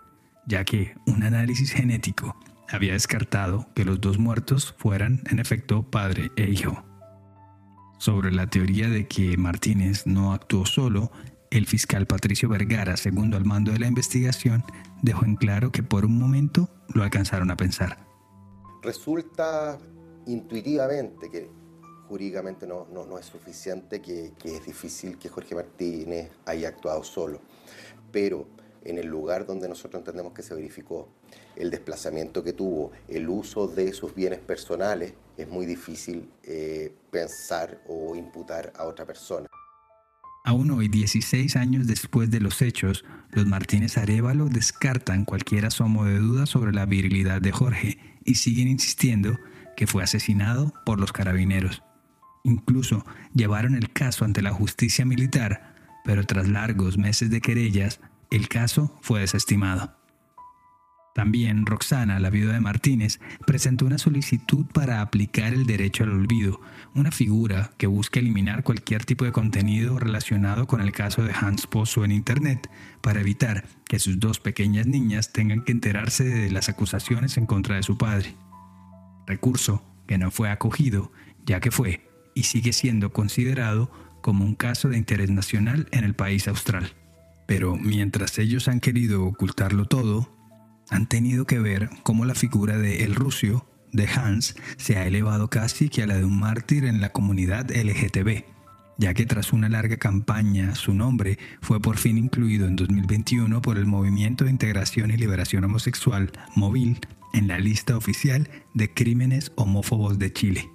ya 0.47 0.63
que 0.65 0.95
un 1.07 1.23
análisis 1.23 1.73
genético 1.73 2.37
había 2.69 2.93
descartado 2.93 3.67
que 3.75 3.87
los 3.87 3.99
dos 4.01 4.19
muertos 4.19 4.75
fueran 4.77 5.23
en 5.31 5.39
efecto 5.39 5.91
padre 5.91 6.31
e 6.37 6.51
hijo. 6.51 6.85
Sobre 8.05 8.33
la 8.33 8.47
teoría 8.47 8.91
de 8.91 9.09
que 9.09 9.39
Martínez 9.39 10.07
no 10.07 10.35
actuó 10.35 10.67
solo, 10.67 11.11
el 11.49 11.65
fiscal 11.65 12.07
Patricio 12.07 12.51
Vergara, 12.51 12.99
segundo 12.99 13.39
al 13.39 13.47
mando 13.47 13.73
de 13.73 13.79
la 13.79 13.87
investigación, 13.87 14.63
dejó 15.01 15.25
en 15.25 15.37
claro 15.37 15.73
que 15.73 15.83
por 15.83 16.05
un 16.05 16.19
momento 16.19 16.69
lo 16.93 17.03
alcanzaron 17.03 17.51
a 17.51 17.57
pensar. 17.57 18.07
Resulta 18.83 19.79
intuitivamente 20.27 21.31
que 21.31 21.49
jurídicamente 22.07 22.67
no, 22.67 23.19
es 23.19 23.25
suficiente, 23.25 24.03
que, 24.03 24.35
que 24.39 24.57
es 24.57 24.67
difícil 24.67 25.17
que 25.17 25.31
Jorge 25.31 25.55
Martínez 25.55 26.31
haya 26.45 26.69
actuado 26.69 27.03
solo. 27.05 27.41
Pero 28.13 28.47
en 28.85 28.99
el 28.99 29.07
lugar 29.07 29.47
donde 29.47 29.67
nosotros 29.67 30.01
entendemos 30.01 30.35
que 30.35 30.43
se 30.43 30.55
verificó 30.55 31.09
el 31.57 31.71
desplazamiento 31.71 32.43
que 32.43 32.53
tuvo, 32.53 32.93
el 33.09 33.29
uso 33.29 33.67
de 33.67 33.93
sus 33.93 34.15
bienes 34.15 34.41
personales, 34.41 35.15
es 35.37 35.49
muy 35.49 35.67
difícil 35.67 36.29
eh, 36.45 36.93
pensar 37.11 37.83
o 37.89 38.15
imputar 38.15 38.73
a 38.77 38.85
otra 38.85 39.05
persona. 39.05 39.47
Aún 40.47 40.71
hoy, 40.71 40.89
16 40.89 41.57
años 41.57 41.87
después 41.87 42.31
de 42.31 42.39
los 42.39 42.61
hechos, 42.61 43.05
los 43.31 43.47
Martínez 43.47 43.97
Arevalo 43.97 44.49
descartan 44.51 45.25
cualquier 45.25 45.65
asomo 45.65 46.05
de 46.05 46.19
duda 46.19 46.45
sobre 46.45 46.73
la 46.73 46.85
virilidad 46.85 47.41
de 47.41 47.51
Jorge 47.51 47.99
y 48.25 48.35
siguen 48.35 48.69
insistiendo 48.69 49.39
que 49.75 49.87
fue 49.87 50.03
asesinado 50.03 50.75
por 50.85 51.01
los 51.01 51.13
carabineros. 51.13 51.83
Incluso 52.43 53.07
llevaron 53.35 53.75
el 53.75 53.91
caso 53.91 54.27
ante 54.27 54.43
la 54.43 54.53
justicia 54.53 55.07
militar, 55.07 55.75
pero 56.05 56.25
tras 56.25 56.47
largos 56.47 56.99
meses 56.99 57.31
de 57.31 57.41
querellas, 57.41 58.01
el 58.31 58.49
caso 58.49 58.99
fue 59.01 59.21
desestimado. 59.21 59.97
También 61.15 61.65
Roxana, 61.65 62.19
la 62.19 62.29
viuda 62.29 62.55
de 62.55 62.61
Martínez, 62.61 63.21
presentó 63.47 63.87
una 63.87 63.99
solicitud 63.99 64.67
para 64.67 65.01
aplicar 65.01 65.55
el 65.55 65.65
derecho 65.65 66.03
al 66.03 66.11
olvido, 66.11 66.61
una 66.93 67.13
figura 67.13 67.71
que 67.79 67.87
busca 67.87 68.19
eliminar 68.19 68.65
cualquier 68.65 69.05
tipo 69.05 69.25
de 69.25 69.31
contenido 69.31 70.01
relacionado 70.01 70.67
con 70.67 70.81
el 70.81 70.91
caso 70.91 71.23
de 71.23 71.33
Hans 71.33 71.69
Pozo 71.69 72.05
en 72.05 72.11
Internet, 72.11 72.69
para 73.01 73.21
evitar 73.21 73.65
que 73.87 74.01
sus 74.01 74.19
dos 74.19 74.41
pequeñas 74.41 74.89
niñas 74.89 75.33
tengan 75.33 75.63
que 75.63 75.71
enterarse 75.71 76.25
de 76.25 76.51
las 76.51 76.69
acusaciones 76.69 77.37
en 77.37 77.47
contra 77.47 77.77
de 77.77 77.85
su 77.85 77.97
padre. 77.97 78.35
Recurso 79.25 79.85
que 80.09 80.19
no 80.19 80.33
fue 80.33 80.51
acogido, 80.51 81.13
ya 81.47 81.61
que 81.61 81.71
fue 81.71 82.09
y 82.35 82.43
sigue 82.43 82.73
siendo 82.73 83.13
considerado 83.13 83.89
como 84.21 84.45
un 84.45 84.57
caso 84.57 84.89
de 84.89 84.99
interés 84.99 85.31
nacional 85.31 85.87
en 85.93 86.03
el 86.03 86.15
país 86.15 86.49
austral. 86.49 86.93
Pero 87.47 87.77
mientras 87.77 88.37
ellos 88.39 88.67
han 88.67 88.81
querido 88.81 89.25
ocultarlo 89.25 89.85
todo, 89.85 90.29
han 90.91 91.07
tenido 91.09 91.47
que 91.47 91.59
ver 91.59 91.91
cómo 92.03 92.25
la 92.25 92.35
figura 92.35 92.79
de 92.79 93.05
El 93.05 93.15
Rusio, 93.15 93.67
de 93.93 94.09
Hans, 94.09 94.57
se 94.77 94.97
ha 94.97 95.07
elevado 95.07 95.49
casi 95.49 95.89
que 95.89 96.03
a 96.03 96.07
la 96.07 96.17
de 96.17 96.25
un 96.25 96.39
mártir 96.39 96.85
en 96.85 97.01
la 97.01 97.11
comunidad 97.11 97.71
LGTB, 97.71 98.45
ya 98.99 99.15
que 99.15 99.27
tras 99.27 99.53
una 99.53 99.69
larga 99.69 99.97
campaña 99.97 100.75
su 100.75 100.95
nombre 100.95 101.39
fue 101.61 101.81
por 101.81 101.97
fin 101.97 102.19
incluido 102.19 102.67
en 102.67 102.77
2021 102.77 103.63
por 103.63 103.79
el 103.79 103.87
Movimiento 103.87 104.45
de 104.45 104.51
Integración 104.51 105.11
y 105.11 105.17
Liberación 105.17 105.65
Homosexual, 105.65 106.33
MOVIL, 106.55 107.01
en 107.33 107.49
la 107.49 107.59
lista 107.59 107.97
oficial 107.97 108.49
de 108.75 108.93
crímenes 108.93 109.53
homófobos 109.57 110.19
de 110.19 110.33
Chile. 110.33 110.71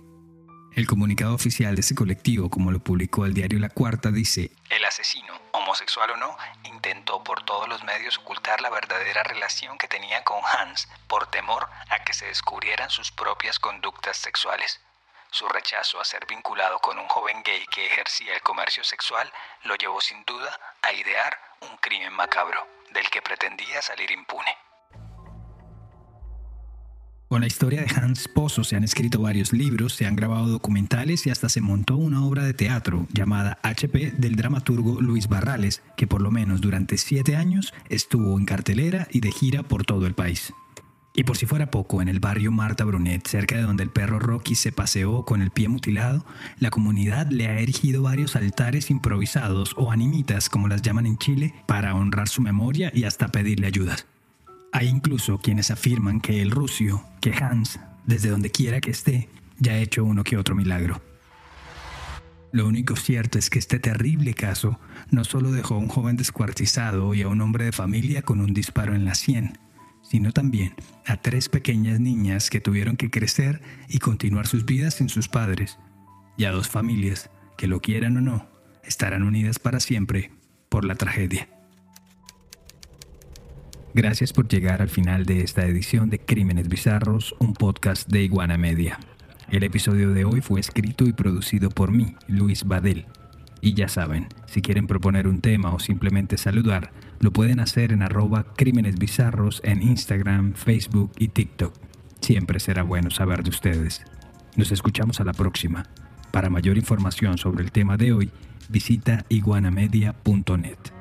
El 0.75 0.85
comunicado 0.85 1.33
oficial 1.33 1.75
de 1.75 1.81
ese 1.81 1.95
colectivo, 1.95 2.49
como 2.49 2.71
lo 2.71 2.79
publicó 2.79 3.25
el 3.25 3.33
diario 3.33 3.59
La 3.59 3.69
Cuarta, 3.69 4.11
dice, 4.11 4.51
El 4.69 4.85
asesino, 4.85 5.33
homosexual 5.69 6.09
o 6.09 6.17
no, 6.17 6.35
intentó 6.63 7.23
por 7.23 7.43
todos 7.43 7.69
los 7.69 7.83
medios 7.83 8.17
ocultar 8.17 8.59
la 8.59 8.71
verdadera 8.71 9.21
relación 9.21 9.77
que 9.77 9.87
tenía 9.87 10.23
con 10.23 10.41
Hans 10.43 10.89
por 11.07 11.27
temor 11.27 11.69
a 11.89 12.03
que 12.03 12.13
se 12.13 12.25
descubrieran 12.25 12.89
sus 12.89 13.11
propias 13.11 13.59
conductas 13.59 14.17
sexuales. 14.17 14.81
Su 15.29 15.47
rechazo 15.47 16.01
a 16.01 16.05
ser 16.05 16.25
vinculado 16.25 16.79
con 16.79 16.97
un 16.97 17.07
joven 17.07 17.43
gay 17.43 17.63
que 17.67 17.85
ejercía 17.85 18.33
el 18.33 18.41
comercio 18.41 18.83
sexual 18.83 19.31
lo 19.61 19.75
llevó 19.75 20.01
sin 20.01 20.25
duda 20.25 20.59
a 20.81 20.91
idear 20.91 21.39
un 21.59 21.77
crimen 21.77 22.13
macabro, 22.13 22.67
del 22.89 23.07
que 23.11 23.21
pretendía 23.21 23.79
salir 23.83 24.09
impune. 24.09 24.57
Con 27.29 27.41
la 27.41 27.47
historia 27.47 27.81
de 27.81 27.93
Hans 27.95 28.27
Pozo 28.27 28.63
se 28.63 28.75
han 28.75 28.83
escrito 28.83 29.21
varios 29.21 29.53
libros, 29.53 29.93
se 29.93 30.07
han 30.07 30.15
grabado 30.15 30.47
documentales 30.47 31.27
y 31.27 31.29
hasta 31.29 31.47
se 31.47 31.61
montó 31.61 31.95
una 31.95 32.25
obra 32.25 32.43
de 32.43 32.55
teatro 32.55 33.05
llamada 33.13 33.59
HP 33.61 34.13
del 34.17 34.35
dramaturgo 34.35 34.99
Luis 34.99 35.27
Barrales, 35.27 35.83
que 35.95 36.07
por 36.07 36.23
lo 36.23 36.31
menos 36.31 36.59
durante 36.59 36.97
siete 36.97 37.35
años 37.35 37.71
estuvo 37.87 38.35
en 38.39 38.45
cartelera 38.45 39.07
y 39.11 39.19
de 39.19 39.31
gira 39.31 39.61
por 39.61 39.85
todo 39.85 40.07
el 40.07 40.15
país. 40.15 40.53
Y 41.13 41.23
por 41.23 41.37
si 41.37 41.45
fuera 41.45 41.69
poco, 41.69 42.01
en 42.01 42.07
el 42.07 42.19
barrio 42.19 42.51
Marta 42.51 42.83
Brunet, 42.83 43.27
cerca 43.27 43.57
de 43.57 43.61
donde 43.61 43.83
el 43.83 43.91
perro 43.91 44.17
Rocky 44.17 44.55
se 44.55 44.71
paseó 44.71 45.23
con 45.23 45.43
el 45.43 45.51
pie 45.51 45.67
mutilado, 45.67 46.25
la 46.57 46.71
comunidad 46.71 47.29
le 47.29 47.45
ha 47.45 47.59
erigido 47.59 48.01
varios 48.01 48.35
altares 48.35 48.89
improvisados 48.89 49.75
o 49.77 49.91
animitas, 49.91 50.49
como 50.49 50.67
las 50.67 50.81
llaman 50.81 51.05
en 51.05 51.19
Chile, 51.19 51.53
para 51.67 51.93
honrar 51.93 52.27
su 52.27 52.41
memoria 52.41 52.91
y 52.91 53.03
hasta 53.03 53.27
pedirle 53.27 53.67
ayudas. 53.67 54.07
Hay 54.71 54.87
incluso 54.87 55.39
quienes 55.39 55.71
afirman 55.71 56.21
que 56.21 56.41
el 56.41 56.51
Rusio, 56.51 57.03
que 57.21 57.33
Hans, 57.33 57.79
desde 58.05 58.29
donde 58.29 58.51
quiera 58.51 58.81
que 58.81 58.91
esté, 58.91 59.29
ya 59.57 59.73
ha 59.73 59.77
hecho 59.77 60.03
uno 60.03 60.23
que 60.23 60.37
otro 60.37 60.55
milagro. 60.55 61.01
Lo 62.51 62.67
único 62.67 62.95
cierto 62.95 63.37
es 63.37 63.49
que 63.49 63.59
este 63.59 63.79
terrible 63.79 64.33
caso 64.33 64.79
no 65.11 65.23
solo 65.23 65.51
dejó 65.51 65.75
a 65.75 65.79
un 65.79 65.87
joven 65.87 66.17
descuartizado 66.17 67.13
y 67.13 67.21
a 67.21 67.27
un 67.27 67.41
hombre 67.41 67.65
de 67.65 67.71
familia 67.71 68.21
con 68.21 68.41
un 68.41 68.53
disparo 68.53 68.95
en 68.95 69.05
la 69.05 69.13
sien, 69.13 69.59
sino 70.01 70.31
también 70.31 70.73
a 71.05 71.17
tres 71.17 71.49
pequeñas 71.49 71.99
niñas 71.99 72.49
que 72.49 72.61
tuvieron 72.61 72.97
que 72.97 73.11
crecer 73.11 73.61
y 73.87 73.99
continuar 73.99 74.47
sus 74.47 74.65
vidas 74.65 74.95
sin 74.95 75.09
sus 75.09 75.27
padres, 75.27 75.77
y 76.37 76.45
a 76.45 76.51
dos 76.51 76.67
familias 76.67 77.29
que 77.57 77.67
lo 77.67 77.81
quieran 77.81 78.17
o 78.17 78.21
no, 78.21 78.47
estarán 78.83 79.23
unidas 79.23 79.59
para 79.59 79.79
siempre 79.79 80.31
por 80.69 80.85
la 80.85 80.95
tragedia. 80.95 81.58
Gracias 83.93 84.33
por 84.33 84.47
llegar 84.47 84.83
al 84.83 84.89
final 84.89 85.25
de 85.25 85.41
esta 85.41 85.65
edición 85.65 86.11
de 86.11 86.19
Crímenes 86.19 86.67
Bizarros, 86.67 87.35
un 87.39 87.53
podcast 87.53 88.07
de 88.07 88.21
Iguana 88.21 88.55
Media. 88.55 88.99
El 89.49 89.63
episodio 89.63 90.11
de 90.11 90.25
hoy 90.25 90.41
fue 90.41 90.59
escrito 90.59 91.05
y 91.05 91.13
producido 91.13 91.71
por 91.71 91.91
mí, 91.91 92.15
Luis 92.27 92.65
Badel. 92.65 93.07
Y 93.61 93.73
ya 93.73 93.87
saben, 93.87 94.27
si 94.45 94.61
quieren 94.61 94.85
proponer 94.85 95.27
un 95.27 95.41
tema 95.41 95.73
o 95.73 95.79
simplemente 95.79 96.37
saludar, 96.37 96.91
lo 97.19 97.31
pueden 97.33 97.59
hacer 97.59 97.91
en 97.91 98.03
arroba 98.03 98.45
Crímenes 98.55 98.95
Bizarros 98.99 99.59
en 99.63 99.81
Instagram, 99.81 100.53
Facebook 100.53 101.11
y 101.17 101.29
TikTok. 101.29 101.73
Siempre 102.21 102.59
será 102.59 102.83
bueno 102.83 103.09
saber 103.09 103.43
de 103.43 103.49
ustedes. 103.49 104.03
Nos 104.55 104.71
escuchamos 104.71 105.19
a 105.19 105.23
la 105.23 105.33
próxima. 105.33 105.87
Para 106.31 106.51
mayor 106.51 106.77
información 106.77 107.39
sobre 107.39 107.63
el 107.63 107.71
tema 107.71 107.97
de 107.97 108.13
hoy, 108.13 108.29
visita 108.69 109.25
iguanamedia.net. 109.29 110.98